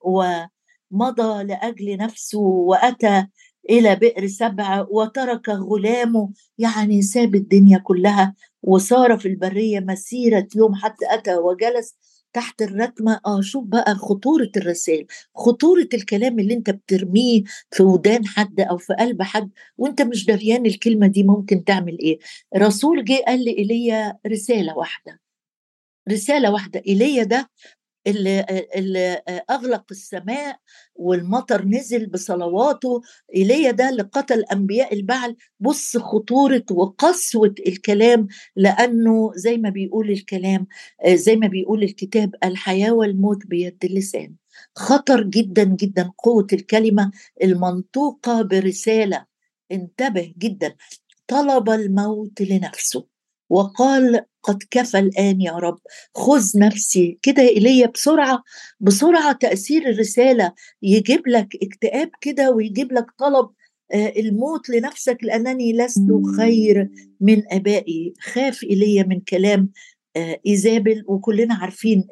ومضى 0.00 1.44
لأجل 1.44 1.96
نفسه 1.96 2.38
وأتى 2.38 3.26
إلى 3.70 3.96
بئر 3.96 4.26
سبع 4.26 4.86
وترك 4.90 5.48
غلامه 5.48 6.30
يعني 6.58 7.02
ساب 7.02 7.34
الدنيا 7.34 7.78
كلها 7.78 8.34
وصار 8.62 9.18
في 9.18 9.28
البرية 9.28 9.80
مسيرة 9.80 10.48
يوم 10.56 10.74
حتى 10.74 11.06
أتى 11.10 11.36
وجلس 11.36 11.96
تحت 12.32 12.62
الرتمة 12.62 13.20
آه 13.26 13.40
شوف 13.40 13.64
بقى 13.64 13.94
خطورة 13.94 14.50
الرسائل 14.56 15.06
خطورة 15.34 15.88
الكلام 15.94 16.38
اللي 16.38 16.54
أنت 16.54 16.70
بترميه 16.70 17.42
في 17.70 17.82
ودان 17.82 18.26
حد 18.26 18.60
أو 18.60 18.78
في 18.78 18.94
قلب 18.94 19.22
حد 19.22 19.50
وأنت 19.78 20.02
مش 20.02 20.26
دريان 20.26 20.66
الكلمة 20.66 21.06
دي 21.06 21.22
ممكن 21.22 21.64
تعمل 21.64 21.98
إيه. 21.98 22.18
رسول 22.56 23.04
جه 23.04 23.22
قال 23.26 23.44
لي 23.44 23.58
ايليا 23.58 24.18
رسالة 24.26 24.76
واحدة 24.78 25.20
رسالة 26.10 26.52
واحدة 26.52 26.82
إيليا 26.88 27.22
ده 27.24 27.50
اللي, 28.06 28.46
اللي 28.76 29.22
أغلق 29.50 29.84
السماء 29.90 30.58
والمطر 30.94 31.64
نزل 31.64 32.06
بصلواته. 32.06 33.00
إيليا 33.36 33.70
ده 33.70 33.88
اللي 33.88 34.02
قتل 34.02 34.44
أنبياء 34.52 34.94
البعل. 34.94 35.36
بص 35.60 35.96
خطورة 35.96 36.64
وقسوة 36.70 37.54
الكلام 37.66 38.26
لأنه 38.56 39.32
زي 39.34 39.56
ما 39.56 39.68
بيقول 39.68 40.10
الكلام 40.10 40.66
زي 41.08 41.36
ما 41.36 41.46
بيقول 41.46 41.82
الكتاب 41.82 42.34
الحياة 42.44 42.90
والموت 42.92 43.46
بيد 43.46 43.84
اللسان. 43.84 44.34
خطر 44.76 45.22
جدا 45.22 45.64
جدا 45.64 46.12
قوة 46.18 46.46
الكلمة 46.52 47.10
المنطوقة 47.42 48.42
برسالة. 48.42 49.26
انتبه 49.72 50.34
جدا. 50.38 50.74
طلب 51.28 51.70
الموت 51.70 52.42
لنفسه. 52.42 53.15
وقال 53.50 54.20
قد 54.42 54.62
كفى 54.70 54.98
الآن 54.98 55.40
يا 55.40 55.52
رب. 55.52 55.78
خذ 56.14 56.58
نفسي 56.58 57.18
كده 57.22 57.42
إلي 57.42 57.86
بسرعة 57.94 58.42
بسرعة 58.80 59.32
تأثير 59.32 59.88
الرسالة. 59.88 60.52
يجيب 60.82 61.28
لك 61.28 61.48
اكتئاب 61.62 62.10
كده 62.20 62.50
ويجيب 62.50 62.92
لك 62.92 63.06
طلب 63.18 63.50
آه، 63.94 64.12
الموت 64.16 64.68
لنفسك 64.68 65.18
لأنني 65.22 65.72
لست 65.72 66.08
خير 66.36 66.90
من 67.20 67.42
أبائي. 67.52 68.14
خاف 68.20 68.62
إلي 68.62 69.04
من 69.04 69.20
كلام 69.20 69.70
آه، 70.16 70.40
إيزابل 70.46 71.04
وكلنا 71.06 71.54
عارفين 71.54 72.06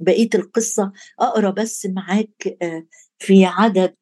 بقية 0.00 0.28
القصة. 0.34 0.92
أقرأ 1.20 1.50
بس 1.50 1.86
معاك 1.86 2.58
آه، 2.62 2.86
في 3.20 3.44
عدد 3.44 3.94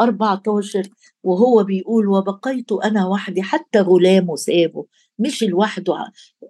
14 0.00 0.88
وهو 1.22 1.64
بيقول 1.64 2.08
وبقيت 2.08 2.72
أنا 2.72 3.06
وحدي 3.06 3.42
حتى 3.42 3.78
غلامه 3.80 4.36
سابه 4.36 4.86
مش 5.18 5.42
لوحده 5.42 5.94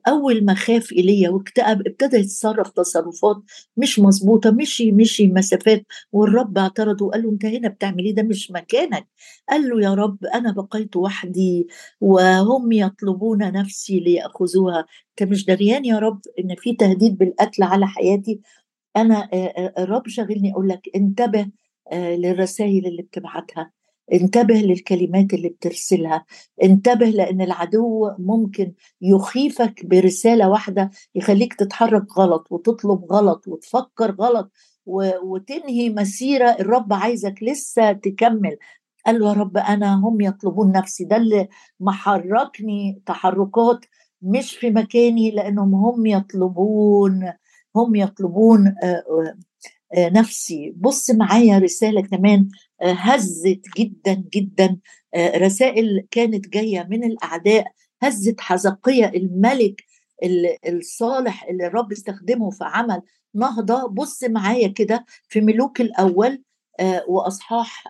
أول 0.08 0.44
ما 0.44 0.54
خاف 0.54 0.92
ايليا 0.92 1.30
واكتئب 1.30 1.86
ابتدى 1.86 2.16
يتصرف 2.16 2.70
تصرفات 2.70 3.36
مش 3.76 3.98
مظبوطة 3.98 4.50
مشي 4.50 4.92
مشي 4.92 5.26
مسافات 5.28 5.86
والرب 6.12 6.58
اعترض 6.58 7.02
وقال 7.02 7.22
له 7.22 7.30
أنت 7.30 7.44
هنا 7.44 7.68
بتعمل 7.68 8.04
إيه؟ 8.04 8.14
ده 8.14 8.22
مش 8.22 8.50
مكانك. 8.50 9.08
قال 9.50 9.68
له 9.68 9.82
يا 9.82 9.94
رب 9.94 10.24
أنا 10.24 10.52
بقيت 10.52 10.96
وحدي 10.96 11.68
وهم 12.00 12.72
يطلبون 12.72 13.38
نفسي 13.52 14.00
ليأخذوها. 14.00 14.86
أنت 15.20 15.30
مش 15.30 15.44
دريان 15.46 15.84
يا 15.84 15.98
رب 15.98 16.20
إن 16.38 16.54
في 16.58 16.72
تهديد 16.76 17.18
بالقتل 17.18 17.62
على 17.62 17.86
حياتي؟ 17.86 18.40
أنا 18.96 19.28
الرب 19.78 20.08
شاغلني 20.08 20.52
أقول 20.52 20.68
لك 20.68 20.80
انتبه 20.96 21.46
للرسائل 21.92 22.86
اللي 22.86 23.02
بتبعتها. 23.02 23.70
انتبه 24.12 24.54
للكلمات 24.54 25.34
اللي 25.34 25.48
بترسلها. 25.48 26.24
انتبه 26.62 27.06
لأن 27.06 27.40
العدو 27.40 28.10
ممكن 28.18 28.72
يخيفك 29.00 29.86
برسالة 29.86 30.48
واحدة 30.48 30.90
يخليك 31.14 31.54
تتحرك 31.54 32.18
غلط 32.18 32.52
وتطلب 32.52 33.12
غلط 33.12 33.48
وتفكر 33.48 34.14
غلط 34.20 34.52
وتنهي 35.22 35.90
مسيرة 35.90 36.50
الرب 36.50 36.92
عايزك 36.92 37.34
لسه 37.42 37.92
تكمل. 37.92 38.56
قال 39.06 39.20
له 39.20 39.28
يا 39.28 39.32
رب 39.32 39.56
أنا 39.56 39.94
هم 39.94 40.20
يطلبون 40.20 40.72
نفسي. 40.72 41.04
ده 41.04 41.16
اللي 41.16 41.48
محركني 41.80 43.02
تحركات 43.06 43.84
مش 44.22 44.56
في 44.56 44.70
مكاني 44.70 45.30
لأنهم 45.30 45.74
هم 45.74 46.06
يطلبون 46.06 47.32
هم 47.76 47.94
يطلبون 47.94 48.66
آه، 48.66 48.74
آه، 48.84 49.04
آه، 49.10 49.38
نفسي. 49.98 50.72
بص 50.76 51.10
معايا 51.10 51.58
رسالة 51.58 52.00
كمان 52.02 52.48
آه، 52.82 52.92
هزت 52.92 53.60
جدا 53.78 54.24
جدا. 54.34 54.78
آه، 55.14 55.38
رسائل 55.38 56.06
كانت 56.10 56.48
جاية 56.48 56.86
من 56.90 57.04
الأعداء. 57.04 57.66
هزت 58.02 58.40
حزقية 58.40 59.06
الملك 59.06 59.82
الصالح 60.68 61.44
اللي 61.44 61.66
الرب 61.66 61.92
استخدمه 61.92 62.50
في 62.50 62.64
عمل. 62.64 63.02
نهضة. 63.34 63.86
بص 63.88 64.24
معايا 64.24 64.68
كده 64.68 65.04
في 65.28 65.40
ملوك 65.40 65.80
الأول 65.80 66.42
وأصحاح 67.08 67.84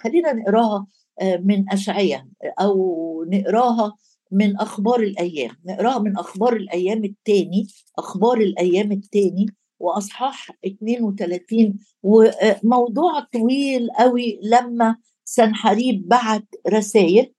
خلينا 0.00 0.32
نقراها 0.32 0.86
من 1.22 1.72
اشعياء 1.72 2.26
أو 2.60 3.24
نقراها 3.28 3.96
من 4.32 4.56
أخبار 4.56 5.00
الأيام. 5.00 5.56
نقراها 5.66 5.98
من 5.98 6.18
أخبار 6.18 6.56
الأيام 6.56 7.04
الثاني 7.04 7.66
أخبار 7.98 8.36
الأيام 8.36 8.92
الثاني 8.92 9.46
وأصحاح 9.80 10.50
32 10.66 11.78
وموضوع 12.02 13.20
طويل 13.20 13.88
قوي 13.98 14.40
لما 14.42 14.96
سنحريب 15.24 16.08
بعت 16.08 16.46
رسائل 16.68 17.32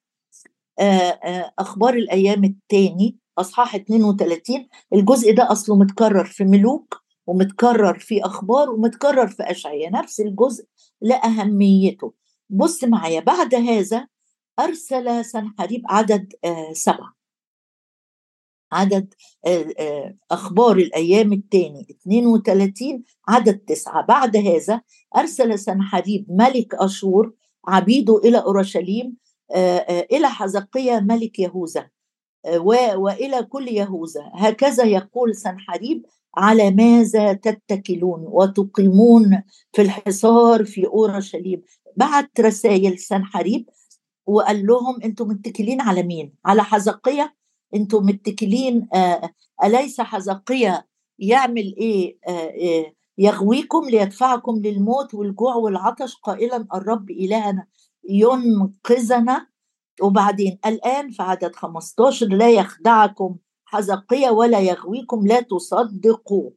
أخبار 1.60 1.94
الأيام 1.94 2.44
الثاني 2.44 3.18
أصحاح 3.38 3.76
32 3.76 4.68
الجزء 4.94 5.36
ده 5.36 5.52
أصله 5.52 5.76
متكرر 5.76 6.26
في 6.26 6.44
ملوك 6.44 7.02
ومتكرر 7.28 8.00
في 8.00 8.26
أخبار 8.26 8.70
ومتكرر 8.70 9.28
في 9.28 9.44
اشعياء 9.44 9.92
نفس 9.92 10.20
الجزء 10.20 10.66
لأهميته. 11.02 12.14
بص 12.50 12.84
معايا 12.84 13.20
بعد 13.20 13.56
هذا 13.56 14.08
أرسل 14.60 15.26
سنحريب 15.26 15.82
عدد 15.90 16.34
سبعة. 16.74 17.17
عدد 18.72 19.14
أخبار 20.32 20.78
الأيام 20.78 21.34
الثاني 21.34 21.88
32 21.90 23.04
عدد 23.28 23.58
تسعة. 23.58 24.06
بعد 24.06 24.38
هذا 24.38 24.82
أرسل 25.18 25.60
سنحريب 25.60 26.26
ملك 26.30 26.76
أشور 26.76 27.34
عبيده 27.68 28.18
إلى 28.18 28.38
أورشليم 28.38 29.14
إلى 30.12 30.30
حزقية 30.30 31.00
ملك 31.00 31.40
يهوذا 31.40 31.90
وإلى 32.96 33.44
كل 33.44 33.68
يهوذا. 33.68 34.32
هكذا 34.34 34.84
يقول 34.84 35.36
سنحريب 35.36 36.06
على 36.38 36.72
ماذا 36.72 37.34
تتكلون 37.34 38.24
وتقيمون 38.28 39.44
في 39.74 39.82
الحصار 39.82 40.66
في 40.66 40.86
أورشليم. 40.86 41.62
بعت 41.96 42.40
رسائل 42.40 43.00
سنحريب 43.00 43.70
وقال 44.26 44.66
لهم 44.68 45.02
أنتم 45.04 45.28
متكلين 45.28 45.82
على 45.82 46.04
مين؟ 46.04 46.34
على 46.46 46.64
حزقية 46.64 47.36
أنتم 47.76 48.06
متكلين 48.06 48.88
آه 48.94 49.30
أليس 49.64 50.02
حزقية 50.02 50.88
يعمل 51.20 51.76
إيه؟ 51.78 52.18
آه 52.28 52.32
آه 52.32 52.94
يغويكم 53.18 53.86
ليدفعكم 53.90 54.56
للموت 54.62 55.14
والجوع 55.14 55.56
والعطش؟ 55.56 56.16
قائلا 56.16 56.68
الرب 56.74 57.12
إلهنا 57.12 57.68
ينقذنا. 58.10 59.48
وبعدين 60.02 60.60
الآن 60.66 61.12
في 61.12 61.24
عدد 61.24 61.56
15 61.56 62.26
لا 62.28 62.50
يخدعكم 62.50 63.36
حزقية 63.66 64.30
ولا 64.30 64.60
يغويكم 64.60 65.28
لا 65.28 65.42
تصدقوا. 65.42 66.50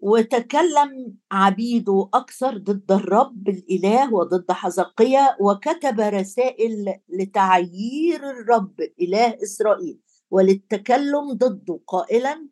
وتكلم 0.00 1.14
عبيده 1.32 2.08
أكثر 2.14 2.58
ضد 2.58 2.92
الرب 2.92 3.48
الإله 3.48 4.14
وضد 4.14 4.52
حزقية 4.52 5.36
وكتب 5.40 6.00
رسائل 6.00 6.94
لتعيير 7.08 8.30
الرب 8.30 8.80
إله 9.00 9.38
إسرائيل 9.42 9.98
وللتكلم 10.30 11.32
ضده 11.32 11.80
قائلا 11.86 12.48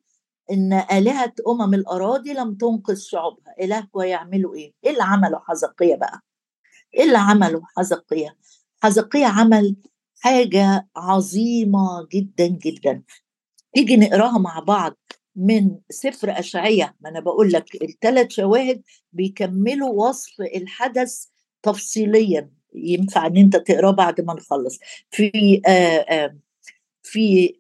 إن 0.51 0.73
آلهة 0.73 1.33
أمم 1.49 1.75
الأراضي 1.75 2.33
لم 2.33 2.55
تنقذ 2.55 2.97
شعوبها 2.97 3.55
إلهكم 3.61 4.01
يعملوا 4.01 4.55
إيه؟ 4.55 4.73
إيه 4.85 4.91
اللي 4.91 5.03
عمله 5.03 5.39
حزقية 5.39 5.97
بقى؟ 5.97 6.21
إيه 6.95 7.05
اللي 7.05 7.19
عمله 7.19 7.63
حزقية؟ 7.77 8.37
حزقية 8.83 9.27
عمل 9.27 9.77
حاجة 10.21 10.89
عظيمة 10.97 12.07
جدا 12.13 12.47
جدا 12.47 13.03
تيجي 13.75 13.97
نقراها 13.97 14.39
مع 14.39 14.59
بعض 14.61 14.97
من 15.39 15.79
سفر 15.91 16.39
أشعية 16.39 16.97
ما 17.01 17.11
أنا 17.11 17.21
بقول 17.21 17.53
لك 17.53 17.83
الثلاث 17.83 18.31
شواهد 18.31 18.83
بيكملوا 19.13 20.09
وصف 20.09 20.41
الحدث 20.41 21.25
تفصيليا 21.63 22.51
ينفع 22.75 23.27
إن 23.27 23.37
أنت 23.37 23.57
تقراه 23.57 23.91
بعد 23.91 24.21
ما 24.21 24.35
نخلص. 24.35 24.79
في 25.11 25.61
آآ 25.67 26.07
آآ 26.09 26.39
في 27.03 27.55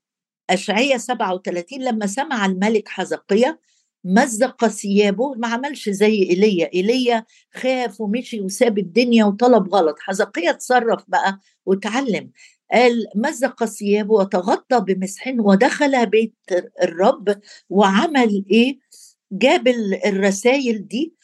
أشعية 0.50 0.96
37 0.96 1.82
لما 1.82 2.06
سمع 2.06 2.46
الملك 2.46 2.88
حزقية 2.88 3.60
مزق 4.08 4.66
ثيابه 4.66 5.34
ما 5.34 5.48
عملش 5.48 5.88
زي 5.88 6.22
إيليا. 6.22 6.70
إيليا 6.74 7.24
خاف 7.54 8.00
ومشي 8.00 8.40
وساب 8.40 8.78
الدنيا 8.78 9.24
وطلب 9.24 9.74
غلط. 9.74 9.96
حزقية 10.00 10.50
اتصرف 10.50 11.04
بقى 11.08 11.40
وتعلم 11.66 12.30
قال 12.72 13.06
مزق 13.14 13.64
ثيابه 13.64 14.14
وتغطى 14.14 14.80
بمسح 14.80 15.34
ودخل 15.38 16.06
بيت 16.06 16.34
الرب 16.82 17.38
وعمل 17.70 18.44
إيه؟ 18.50 18.78
جاب 19.32 19.68
الرسائل 20.06 20.88
دي 20.88 21.14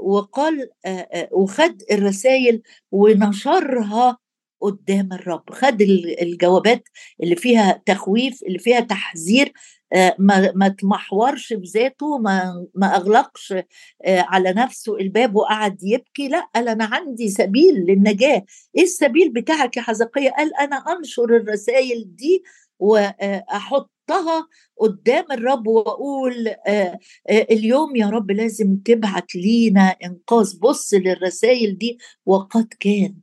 وقال 0.00 0.70
وخد 1.32 1.82
الرسائل 1.92 2.62
ونشرها 2.92 4.18
قدام 4.60 5.12
الرب. 5.12 5.42
خد 5.50 5.80
الجوابات 6.22 6.82
اللي 7.22 7.36
فيها 7.36 7.82
تخويف 7.86 8.42
اللي 8.42 8.58
فيها 8.58 8.80
تحذير 8.80 9.52
ما 10.18 10.52
ما 10.54 10.68
تمحورش 10.68 11.52
بذاته 11.52 12.18
ما 12.18 12.66
ما 12.74 12.96
أغلقش 12.96 13.52
آه، 13.52 14.20
على 14.20 14.52
نفسه 14.52 14.96
الباب 14.96 15.36
وقعد 15.36 15.78
يبكي. 15.82 16.28
لا 16.28 16.48
قال 16.54 16.68
أنا 16.68 16.84
عندي 16.84 17.28
سبيل 17.28 17.74
للنجاة. 17.74 18.44
إيه 18.76 18.82
السبيل 18.82 19.32
بتاعك 19.32 19.76
يا 19.76 19.82
حزقية؟ 19.82 20.30
قال 20.30 20.56
أنا 20.56 20.76
أنشر 20.76 21.24
الرسائل 21.36 22.16
دي 22.16 22.42
وأحطها 22.78 24.48
قدام 24.80 25.24
الرب 25.32 25.66
وأقول 25.66 26.48
آه، 26.66 26.98
اليوم 27.30 27.96
يا 27.96 28.06
رب 28.06 28.30
لازم 28.30 28.76
تبعت 28.84 29.34
لينا 29.34 29.96
إنقاذ. 30.04 30.58
بص 30.60 30.94
للرسائل 30.94 31.78
دي. 31.78 31.98
وقد 32.26 32.68
كان 32.80 33.14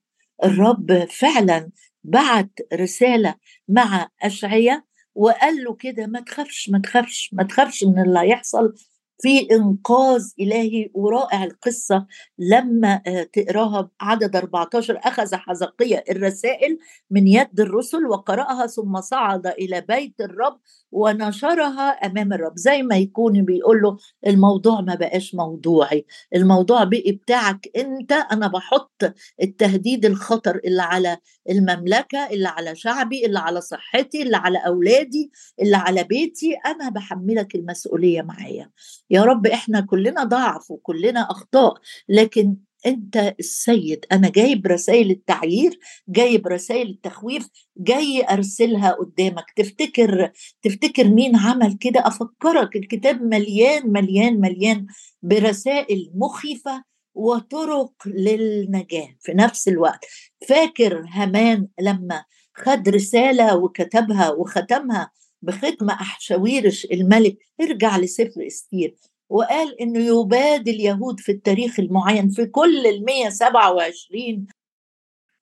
الرب 0.43 1.06
فعلا 1.10 1.69
بعت 2.04 2.49
رسالة 2.73 3.36
مع 3.67 4.10
اشعياء 4.23 4.84
وقال 5.15 5.63
له 5.63 5.75
كده 5.75 6.08
ما 6.08 6.19
تخافش 6.21 6.69
ما 6.69 6.80
تخافش 6.80 7.30
ما 7.34 7.43
تخافش 7.43 7.84
من 7.84 8.01
اللي 8.01 8.19
هيحصل 8.19 8.73
في 9.21 9.47
إنقاذ 9.51 10.23
إلهي 10.39 10.89
ورائع 10.93 11.43
القصة. 11.43 12.06
لما 12.39 13.01
آه، 13.08 13.23
تقراها 13.34 13.89
عدد 14.01 14.36
14 14.36 14.99
أخذ 15.04 15.36
حزقية 15.36 16.04
الرسائل 16.10 16.78
من 17.12 17.28
يد 17.28 17.60
الرسل 17.60 18.06
وقرأها 18.06 18.67
ثم 18.67 19.01
صعد 19.01 19.47
إلى 19.47 19.82
بيت 19.82 20.21
الرب 20.21 20.60
ونشرها 20.91 21.89
أمام 21.89 22.34
الرب. 22.34 22.54
زي 22.58 22.84
ما 22.84 22.97
يكون 22.97 23.45
بيقول 23.45 23.82
له 23.82 23.97
الموضوع 24.28 24.82
ما 24.82 24.95
بقاش 24.95 25.36
موضوعي. 25.36 26.06
الموضوع 26.36 26.84
بقي 26.84 27.12
بتاعك 27.12 27.67
أنت 27.78 28.12
أنا 28.12 28.47
بحط 28.47 29.13
التهديد 29.43 30.06
الخطر 30.06 30.62
اللي 30.65 30.82
على 30.82 31.17
المملكة 31.49 32.28
اللي 32.30 32.47
على 32.47 32.75
شعبي 32.75 33.25
اللي 33.25 33.39
على 33.39 33.62
صحتي 33.62 34.21
اللي 34.21 34.38
على 34.38 34.58
أولادي 34.67 35.32
اللي 35.62 35.78
على 35.78 36.04
بيتي. 36.04 36.54
أنا 36.65 36.89
بحملك 36.89 37.56
المسؤولية 37.56 38.21
معايا. 38.21 38.69
يا 39.09 39.23
رب 39.23 39.47
إحنا 39.47 39.81
كلنا 39.81 40.23
ضعف 40.23 40.71
وكلنا 40.71 41.31
أخطاء 41.31 41.73
لكن 42.09 42.55
أنت 42.85 43.35
السيد 43.39 44.05
أنا 44.11 44.29
جايب 44.29 44.67
رسائل 44.67 45.11
التعيير 45.11 45.79
جايب 46.07 46.47
رسائل 46.47 46.89
التخويف 46.89 47.47
جاي 47.77 48.25
أرسلها 48.29 48.91
قدامك 48.91 49.45
تفتكر 49.55 50.31
تفتكر 50.61 51.07
مين 51.07 51.35
عمل 51.35 51.77
كده؟ 51.77 52.07
أفكرك 52.07 52.75
الكتاب 52.75 53.21
مليان 53.21 53.91
مليان 53.91 54.39
مليان 54.41 54.85
برسائل 55.23 56.11
مخيفة 56.15 56.83
وطرق 57.15 57.91
للنجاة 58.05 59.15
في 59.21 59.33
نفس 59.33 59.67
الوقت. 59.67 60.05
فاكر 60.49 61.05
همان 61.13 61.67
لما 61.81 62.23
خد 62.53 62.89
رسالة 62.89 63.55
وكتبها 63.57 64.29
وختمها 64.29 65.11
بختم 65.41 65.89
احشاويرش 65.89 66.86
الملك 66.86 67.38
ارجع 67.62 67.98
لسفر 67.98 68.48
إستير. 68.48 68.95
وقال 69.30 69.82
إنه 69.82 70.00
يباد 70.00 70.67
اليهود 70.67 71.19
في 71.19 71.32
التاريخ 71.32 71.80
المعين 71.80 72.30
في 72.30 72.45
كل 72.45 72.88
ال 72.88 73.06
127 73.06 74.48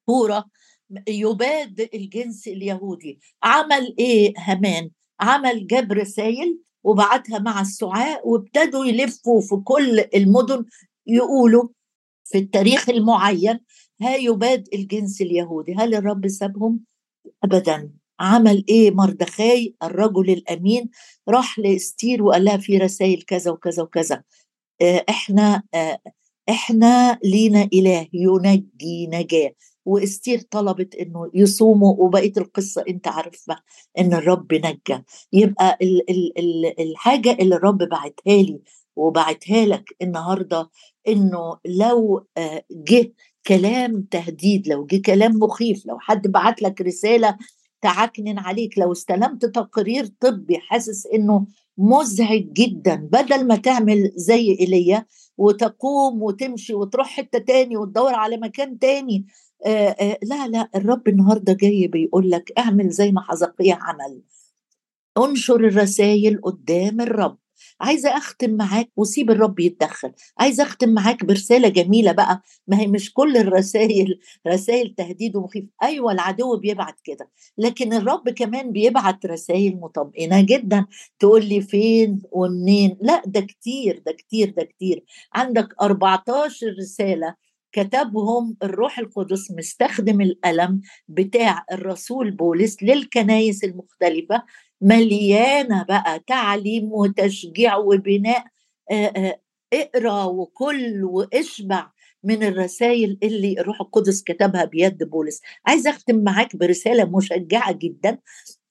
سوره 0.08 0.46
يباد 1.08 1.90
الجنس 1.94 2.48
اليهودي. 2.48 3.20
عمل 3.44 3.96
إيه 4.00 4.34
همان؟ 4.38 4.90
عمل 5.20 5.68
جاب 5.68 5.92
رسائل 5.92 6.60
وبعتها 6.84 7.40
مع 7.40 7.62
السعاء 7.62 8.28
وابتدوا 8.30 8.86
يلفوا 8.86 9.42
في 9.42 9.56
كل 9.56 10.06
المدن 10.16 10.66
يقولوا 11.08 11.68
في 12.26 12.38
التاريخ 12.38 12.90
المعين 12.90 13.60
ها 14.02 14.16
يباد 14.16 14.68
الجنس 14.74 15.22
اليهودي. 15.22 15.74
هل 15.74 15.96
الرب 15.96 16.28
سابهم؟ 16.28 16.80
ابدا. 17.44 17.90
عمل 18.19 18.65
إيه 18.69 18.91
مردخاي 18.91 19.76
الرجل 19.84 20.30
الأمين 20.30 20.89
راح 21.30 21.60
لاستير 21.60 22.23
وقال 22.23 22.45
لها 22.45 22.58
في 22.58 22.78
رسائل 22.78 23.21
كذا 23.21 23.52
وكذا 23.52 23.84
وكذا. 23.84 24.23
آه، 24.82 25.06
إحنا 25.10 25.63
آه، 25.73 25.99
إحنا 26.49 27.19
لينا 27.23 27.69
إله 27.73 28.08
ينجي 28.13 29.08
نجاة. 29.08 29.52
واستير 29.86 30.39
طلبت 30.52 30.95
إنه 30.95 31.32
يصوموا 31.34 31.95
وبقيه 31.99 32.34
القصة 32.38 32.84
أنت 32.89 33.08
عارفها 33.08 33.63
إن 33.99 34.13
الرب 34.13 34.54
نجى. 34.54 35.04
يبقى 35.34 35.78
ال 35.82 36.10
ال 36.10 36.39
ال 36.39 36.82
الحاجة 36.82 37.32
اللي 37.32 37.56
الرب 37.56 37.78
بعتها 37.78 38.41
لي 38.43 38.60
وبعتها 38.95 39.65
لك 39.65 39.89
النهارده 40.02 40.69
إنه 41.08 41.58
لو 41.65 42.26
آه، 42.38 42.63
جه 42.71 43.13
كلام 43.47 44.02
تهديد 44.02 44.67
لو 44.67 44.86
جه 44.86 45.02
كلام 45.06 45.32
مخيف 45.32 45.86
لو 45.86 45.99
حد 45.99 46.28
بعت 46.28 46.62
لك 46.62 46.82
رسالة 46.82 47.38
تعكنن 47.84 48.39
عليك. 48.39 48.78
لو 48.78 48.91
استلمت 48.91 49.46
تقرير 49.46 50.06
طبي 50.19 50.58
حاسس 50.58 51.08
إنه 51.08 51.46
مزعج 51.78 52.54
جدا 52.54 52.96
بدل 52.96 53.48
ما 53.48 53.56
تعمل 53.56 54.12
زي 54.15 54.58
إيليا 54.60 55.06
وتقوم 55.38 56.22
وتمشي 56.24 56.74
وتروح 56.74 57.08
حتة 57.08 57.39
تاني 57.39 57.78
وتدور 57.78 58.13
على 58.15 58.38
مكان 58.38 58.80
تاني 58.80 59.26
آآ 59.65 59.96
آآ 60.00 60.17
لا 60.24 60.48
لا 60.48 60.69
الرب 60.76 61.08
النهارده 61.08 61.54
جاي 61.54 61.88
بيقول 61.88 62.30
لك 62.32 62.52
اعمل 62.58 62.89
زي 62.89 63.12
ما 63.12 63.22
حزقية 63.22 63.74
عمل. 63.82 64.22
انشر 65.17 65.56
الرسائل 65.56 66.41
قدام 66.41 67.02
الرب. 67.02 67.38
عايزة 67.84 68.17
أختم 68.17 68.52
معاك 68.52 68.89
وسيب 68.98 69.32
الرب 69.32 69.60
يتدخل. 69.60 70.12
عايزة 70.39 70.63
أختم 70.63 70.89
معاك 70.89 71.26
برسالة 71.26 71.69
جميلة 71.69 72.12
بقى. 72.12 72.41
ما 72.67 72.80
هي 72.80 72.88
مش 72.88 73.13
كل 73.13 73.38
الرسائل 73.38 74.19
رسائل 74.48 74.96
تهديد 74.98 75.36
ومخيف. 75.36 75.65
أيوه 75.84 76.12
العدو 76.12 76.58
بيبعت 76.58 76.96
كده. 77.04 77.30
لكن 77.58 77.93
الرب 77.93 78.30
كمان 78.30 78.72
بيبعت 78.72 79.26
رسائل 79.26 79.80
مطمئنة 79.80 80.41
جدا. 80.41 80.86
تقول 81.19 81.46
لي 81.46 81.62
فين 81.62 82.22
ومنين؟ 82.32 82.98
لا 83.02 83.22
ده 83.26 83.41
كتير 83.41 84.02
ده 84.06 84.12
كتير 84.12 84.50
ده 84.50 84.63
كتير. 84.63 85.04
عندك 85.34 85.67
14 85.82 86.76
رسالة 86.80 87.36
كتبهم 87.72 88.58
الروح 88.63 89.00
القدس 89.00 89.52
مستخدم 89.52 90.22
القلم 90.22 90.82
بتاع 91.08 91.65
الرسول 91.72 92.32
بولس 92.32 92.84
للكنايس 92.84 93.63
المختلفة 93.63 94.43
مليانة 94.84 95.84
بقى 95.84 96.19
تعليم 96.28 96.91
وتشجيع 96.93 97.78
وبناء. 97.78 98.46
اقرأ 99.74 100.24
وكل 100.24 101.04
واشبع 101.04 101.91
من 102.24 102.43
الرسائل 102.43 103.17
اللي 103.24 103.60
الروح 103.60 103.82
القدس 103.82 104.24
كتبها 104.24 104.65
بيد 104.65 105.04
بولس. 105.04 105.41
عايز 105.65 105.88
أختم 105.88 106.24
معاك 106.24 106.56
برسالة 106.56 107.06
مشجعة 107.06 107.72
جدا. 107.74 108.17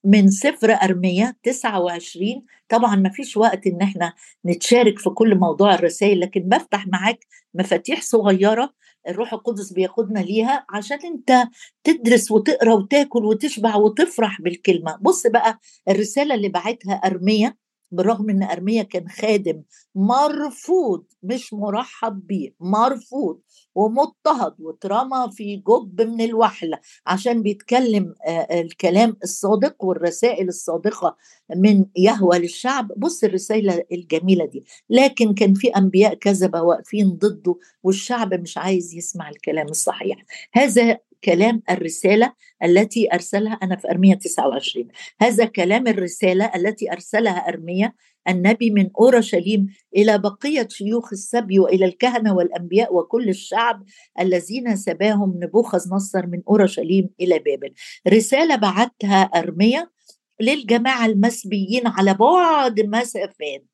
من 0.05 0.31
سفر 0.31 0.73
أرمية 0.73 1.37
29 1.43 2.45
طبعا 2.69 2.97
ما 2.97 3.09
فيش 3.11 3.37
وقت 3.37 3.67
إن 3.67 3.81
إحنا 3.83 4.12
نتشارك 4.47 4.99
في 4.99 5.11
كل 5.11 5.35
موضوع 5.38 5.75
الرسائل 5.75 6.21
لكن 6.21 6.41
بفتح 6.41 6.87
معاك 6.87 7.27
مفاتيح 7.55 8.03
صغيرة 8.03 8.75
الروح 9.09 9.33
القدس 9.33 9.73
بياخدنا 9.73 10.19
ليها 10.19 10.67
عشان 10.71 10.99
أنت 11.05 11.49
تدرس 11.85 12.31
وتقرأ 12.31 12.73
وتاكل 12.75 13.25
وتشبع 13.25 13.77
وتفرح 13.77 14.41
بالكلمة. 14.41 14.99
بص 15.01 15.27
بقى 15.27 15.59
الرسالة 15.88 16.35
اللي 16.35 16.49
بعتها 16.49 16.95
أرمية. 16.95 17.57
بالرغم 17.92 18.31
إن 18.31 18.42
أرميا 18.42 18.83
كان 18.83 19.09
خادم 19.09 19.62
مرفوض 19.94 21.05
مش 21.22 21.52
مرحب 21.55 22.26
بيه 22.26 22.55
مرفوض 22.61 23.40
ومضطهد 23.74 24.55
واترمى 24.59 25.31
في 25.33 25.57
جب 25.57 26.00
من 26.00 26.20
الوحلة 26.20 26.78
عشان 27.07 27.42
بيتكلم 27.42 28.14
الكلام 28.50 29.16
الصادق 29.24 29.85
والرسائل 29.85 30.48
الصادقة 30.48 31.16
من 31.57 31.85
يهوى 31.96 32.38
للشعب. 32.38 32.92
بص 32.96 33.24
الرسالة 33.24 33.85
الجميلة 33.92 34.44
دي. 34.44 34.64
لكن 34.90 35.35
كان 35.35 35.55
في 35.55 35.68
أنبياء 35.68 36.14
كذبه 36.14 36.62
واقفين 36.62 37.09
ضده 37.09 37.57
والشعب 37.83 38.35
مش 38.35 38.59
عايز 38.59 38.94
يسمع 38.94 39.28
الكلام 39.28 39.66
الصحيح. 39.68 40.24
هذا 40.52 40.98
كلام 41.25 41.63
الرسالة 41.71 42.33
التي 42.65 43.15
أرسلها 43.15 43.53
أنا 43.53 43.77
في 43.77 43.91
أرمية 43.91 44.15
29 44.15 44.89
هذا 45.21 45.45
كلام 45.45 45.89
الرسالة 45.89 46.45
التي 46.45 46.93
أرسلها 46.93 47.49
أرمية 47.49 47.95
النبي 48.29 48.71
من 48.71 48.91
أورشليم 49.01 49.67
إلى 49.97 50.19
بقية 50.19 50.69
شيوخ 50.71 51.13
السبي 51.13 51.59
وإلى 51.59 51.85
الكهنة 51.85 52.35
والأنبياء 52.35 52.95
وكل 52.95 53.29
الشعب 53.29 53.85
الذين 54.21 54.77
سباهم 54.77 55.35
نبوخذ 55.43 55.95
نصر 55.95 56.27
من 56.27 56.43
أورشليم 56.49 57.11
إلى 57.21 57.39
بابل. 57.39 57.75
رسالة 58.09 58.57
بعتها 58.57 59.23
أرمية 59.23 59.91
للجماعة 60.41 61.07
المسبيين 61.07 61.87
على 61.87 62.15
بعد 62.15 62.81
مسافات. 62.81 63.65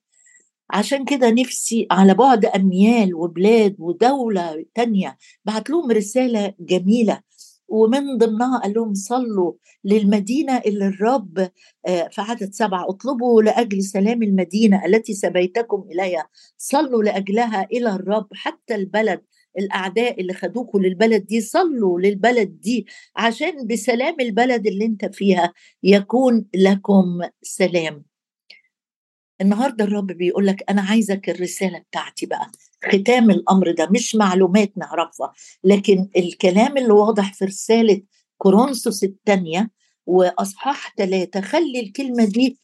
عشان 0.71 1.05
كده 1.05 1.31
نفسي 1.31 1.87
على 1.91 2.15
بعد 2.15 2.45
أميال 2.45 3.15
وبلاد 3.15 3.77
ودولة 3.79 4.65
تانية. 4.75 5.17
بعت 5.45 5.71
لهم 5.71 5.91
رسالة 5.91 6.55
جميلة. 6.61 7.21
ومن 7.69 8.17
ضمنها 8.19 8.59
قال 8.59 8.73
لهم 8.75 8.95
صلوا 8.95 9.53
للمدينة 9.85 10.59
اللي 10.59 10.87
الرب 10.87 11.39
آه، 11.87 12.09
في 12.09 12.21
عدد 12.21 12.53
سبعة 12.53 12.89
اطلبوا 12.91 13.43
لأجل 13.43 13.83
سلام 13.83 14.23
المدينة 14.23 14.85
التي 14.87 15.15
سبيتكم 15.15 15.85
إليها 15.93 16.29
صلوا 16.59 17.03
لأجلها 17.03 17.65
إلى 17.73 17.89
الرب 17.95 18.29
حتى 18.35 18.75
البلد 18.75 19.21
الأعداء 19.59 20.21
اللي 20.21 20.35
خدوكوا 20.35 20.81
للبلد 20.81 21.27
دي 21.27 21.41
صلوا 21.41 22.01
للبلد 22.01 22.61
دي 22.61 22.87
عشان 23.17 23.67
بسلام 23.67 24.17
البلد 24.21 24.67
اللي 24.67 24.85
أنت 24.85 25.05
فيها 25.05 25.53
يكون 25.83 26.47
لكم 26.55 27.21
سلام. 27.43 28.05
النهارده 29.41 29.85
الرب 29.85 30.07
بيقول 30.07 30.47
لك 30.47 30.65
أنا 30.71 30.83
عايزك 30.83 31.29
الرسالة 31.31 31.79
بتاعتي 31.79 32.27
بقى. 32.27 32.51
ختام 32.85 33.31
الأمر 33.31 33.71
ده 33.73 33.89
مش 33.91 34.15
معلومات 34.17 34.73
نعرفها 34.79 35.33
لكن 35.65 36.09
الكلام 36.17 36.77
اللي 36.79 36.93
واضح 36.93 37.35
في 37.35 37.45
رسالة 37.45 38.03
كورنثوس 38.39 39.05
الثانية 39.05 39.71
وأصحاح 40.07 40.95
ثلاثة 40.99 41.41
خلي 41.41 41.81
الكلمة 41.81 42.25
دي 42.25 42.59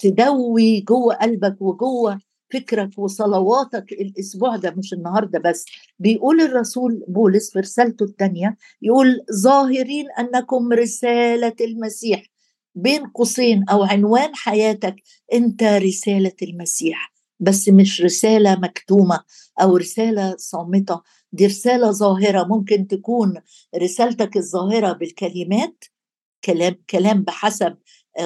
تدوي 0.00 0.80
جوه 0.80 1.14
قلبك 1.14 1.56
وجوه 1.62 2.18
فكرك 2.52 2.98
وصلواتك 2.98 3.92
الأسبوع 3.92 4.56
ده 4.56 4.70
مش 4.76 4.92
النهارده 4.92 5.38
بس. 5.38 5.64
بيقول 5.98 6.40
الرسول 6.40 7.04
بولس 7.08 7.52
في 7.52 7.58
رسالته 7.58 8.04
الثانية 8.04 8.56
يقول 8.82 9.20
ظاهرين 9.42 10.06
أنكم 10.18 10.72
رسالة 10.72 11.54
المسيح. 11.60 12.22
بين 12.74 13.06
قوسين 13.06 13.64
أو 13.70 13.82
عنوان 13.82 14.34
حياتك 14.34 14.96
أنت 15.32 15.62
رسالة 15.62 16.32
المسيح. 16.42 17.13
بس 17.40 17.68
مش 17.68 18.02
رسالة 18.02 18.54
مكتومة 18.60 19.20
أو 19.62 19.76
رسالة 19.76 20.36
صامتة 20.38 21.00
دي 21.32 21.46
رسالة 21.46 21.90
ظاهرة. 21.90 22.44
ممكن 22.44 22.86
تكون 22.86 23.34
رسالتك 23.76 24.36
الظاهرة 24.36 24.92
بالكلمات 24.92 25.84
كلام 26.44 26.76
كلام 26.90 27.22
بحسب 27.22 27.76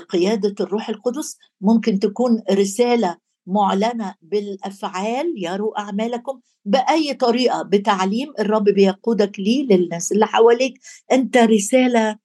قيادة 0.09 0.55
الروح 0.65 0.89
القدس. 0.89 1.37
ممكن 1.61 1.99
تكون 1.99 2.43
رسالة 2.51 3.17
معلنة 3.47 4.15
بالأفعال 4.23 5.35
يروا 5.37 5.79
أعمالكم 5.81 6.41
بأي 6.65 7.15
طريقة 7.15 7.63
بتعليم 7.63 8.33
الرب 8.39 8.65
بيقودك 8.65 9.41
ليه 9.41 9.67
للناس 9.67 10.13
اللي 10.13 10.27
حواليك. 10.27 10.75
أنت 11.13 11.37
رسالة 11.37 12.19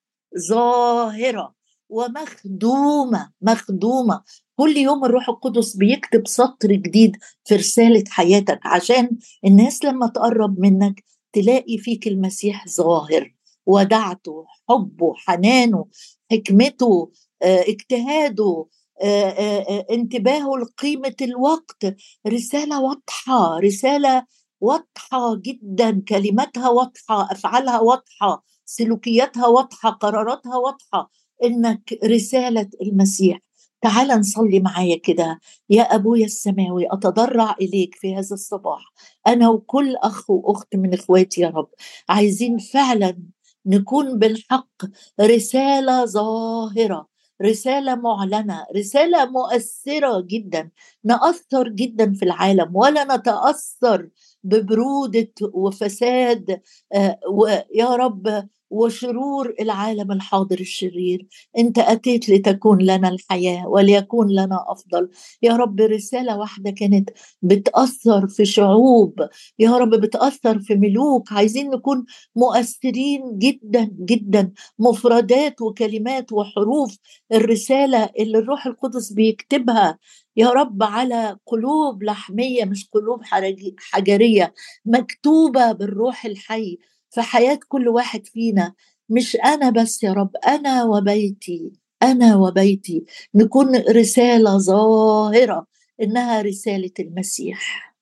ظاهرة. 0.49 1.53
ومخدومة 1.93 3.31
مخدومة. 3.41 4.23
كل 4.55 4.77
يوم 4.77 5.05
الروح 5.05 5.29
القدس 5.29 5.75
بيكتب 5.75 6.27
سطر 6.27 6.71
جديد 6.71 7.17
في 7.45 7.55
رسالة 7.55 8.03
حياتك 8.09 8.59
عشان 8.65 9.17
الناس 9.45 9.85
لما 9.85 10.07
تقرب 10.07 10.59
منك 10.59 11.03
تلاقي 11.33 11.77
فيك 11.77 12.07
المسيح 12.07 12.67
ظاهر 12.67 13.35
ودعته 13.65 14.45
حبه 14.69 15.13
حنانه 15.17 15.85
حكمته 16.31 17.11
آه، 17.43 17.61
اجتهاده 17.67 18.65
آه، 19.01 19.29
آه، 19.29 19.85
انتباهه 19.91 20.51
لقيمة 20.57 21.15
الوقت. 21.21 21.95
رسالة 22.27 22.81
واضحة 22.81 23.59
رسالة 23.59 24.25
واضحة 24.61 25.35
جدا 25.35 26.01
كلماتها 26.07 26.69
واضحة 26.69 27.31
أفعالها 27.31 27.79
واضحة 27.79 28.43
سلوكياتها 28.65 29.47
واضحة 29.47 29.89
قراراتها 29.89 30.57
واضحة. 30.57 31.22
إنك 31.43 31.99
رسالة 32.05 32.69
المسيح. 32.81 33.39
تعال 33.81 34.07
نصلي 34.07 34.59
معايا 34.59 34.97
كده. 34.97 35.39
يا 35.69 35.81
أبويا 35.83 36.25
السماوي 36.25 36.87
أتضرع 36.91 37.55
إليك 37.61 37.95
في 37.95 38.15
هذا 38.15 38.33
الصباح. 38.33 38.93
أنا 39.27 39.49
وكل 39.49 39.95
أخ 39.95 40.29
وأخت 40.29 40.75
من 40.75 40.93
إخواتي 40.93 41.41
يا 41.41 41.49
رب 41.49 41.69
عايزين 42.09 42.57
فعلا 42.57 43.17
نكون 43.65 44.19
بالحق 44.19 44.85
رسالة 45.21 46.05
ظاهرة 46.05 47.07
رسالة 47.41 47.95
معلنة 47.95 48.65
رسالة 48.75 49.25
مؤثرة 49.25 50.21
جدا. 50.21 50.69
نأثر 51.03 51.69
جدا 51.69 52.13
في 52.13 52.23
العالم 52.25 52.75
ولا 52.75 53.15
نتأثر 53.15 54.09
ببرودة 54.43 55.31
وفساد 55.53 56.61
آه، 56.93 57.19
ويا 57.31 57.95
رب 57.95 58.47
وشرور 58.73 59.53
العالم 59.59 60.11
الحاضر 60.11 60.59
الشرير. 60.59 61.27
أنت 61.57 61.79
أتيت 61.79 62.29
لتكون 62.29 62.81
لنا 62.81 63.09
الحياة 63.09 63.67
وليكون 63.67 64.31
لنا 64.31 64.65
أفضل. 64.67 65.09
يا 65.41 65.53
رب 65.55 65.81
رسالة 65.81 66.37
واحدة 66.37 66.71
كانت 66.71 67.09
بتأثر 67.41 68.27
في 68.27 68.45
شعوب. 68.45 69.27
يا 69.59 69.77
رب 69.77 69.89
بتأثر 69.89 70.59
في 70.59 70.75
ملوك. 70.75 71.31
عايزين 71.33 71.69
نكون 71.69 72.05
مؤثرين 72.35 73.37
جدا 73.37 73.91
جدا. 73.99 74.51
مفردات 74.79 75.61
وكلمات 75.61 76.31
وحروف 76.31 76.97
الرسالة 77.33 78.09
اللي 78.19 78.37
الروح 78.37 78.65
القدس 78.65 79.13
بيكتبها. 79.13 79.97
يا 80.37 80.49
رب 80.49 80.83
على 80.83 81.37
قلوب 81.45 82.03
لحمية 82.03 82.65
مش 82.65 82.89
قلوب 82.91 83.21
حجرية. 83.77 84.53
مكتوبة 84.85 85.71
بالروح 85.71 86.25
الحي. 86.25 86.77
في 87.13 87.21
حياة 87.21 87.59
كل 87.67 87.87
واحد 87.87 88.27
فينا 88.27 88.73
مش 89.09 89.35
أنا 89.35 89.69
بس 89.69 90.03
يا 90.03 90.13
رب 90.13 90.31
أنا 90.47 90.83
وبيتي 90.83 91.71
أنا 92.03 92.35
وبيتي. 92.35 93.05
نكون 93.35 93.75
رسالة 93.75 94.57
ظاهرة 94.57 95.67
إنها 96.01 96.41
رسالة 96.41 96.91
المسيح. 96.99 97.93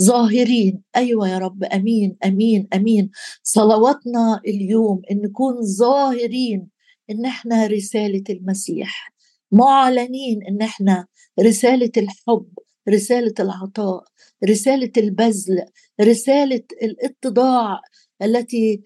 ظاهرين. 0.00 0.82
أيوه 0.96 1.28
يا 1.28 1.38
رب. 1.38 1.64
أمين 1.64 2.16
أمين 2.24 2.68
أمين. 2.74 3.10
صلواتنا 3.42 4.40
اليوم 4.46 5.02
إن 5.10 5.16
نكون 5.22 5.62
ظاهرين 5.62 6.68
إن 7.10 7.26
إحنا 7.26 7.66
رسالة 7.66 8.24
المسيح. 8.30 9.12
معلنين 9.52 10.42
إن 10.48 10.62
إحنا 10.62 11.06
رسالة 11.40 11.92
الحب. 11.96 12.48
رسالة 12.90 13.34
العطاء 13.40 14.04
رسالة 14.44 14.92
البذل 14.96 15.64
رسالة 16.00 16.62
الإتضاع 16.82 17.80
التي 18.22 18.82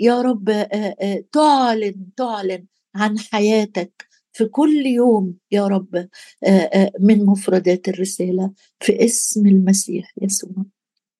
يا 0.00 0.20
رب 0.20 0.66
تعلن 1.32 2.06
تعلن 2.16 2.66
عن 2.94 3.18
حياتك 3.18 4.06
في 4.32 4.44
كل 4.44 4.86
يوم 4.86 5.34
يا 5.52 5.66
رب 5.66 6.08
من 7.00 7.26
مفردات 7.26 7.88
الرسالة 7.88 8.52
في 8.80 9.04
اسم 9.04 9.46
المسيح 9.46 10.12
يسوع. 10.22 10.64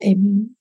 آمين. 0.05 0.56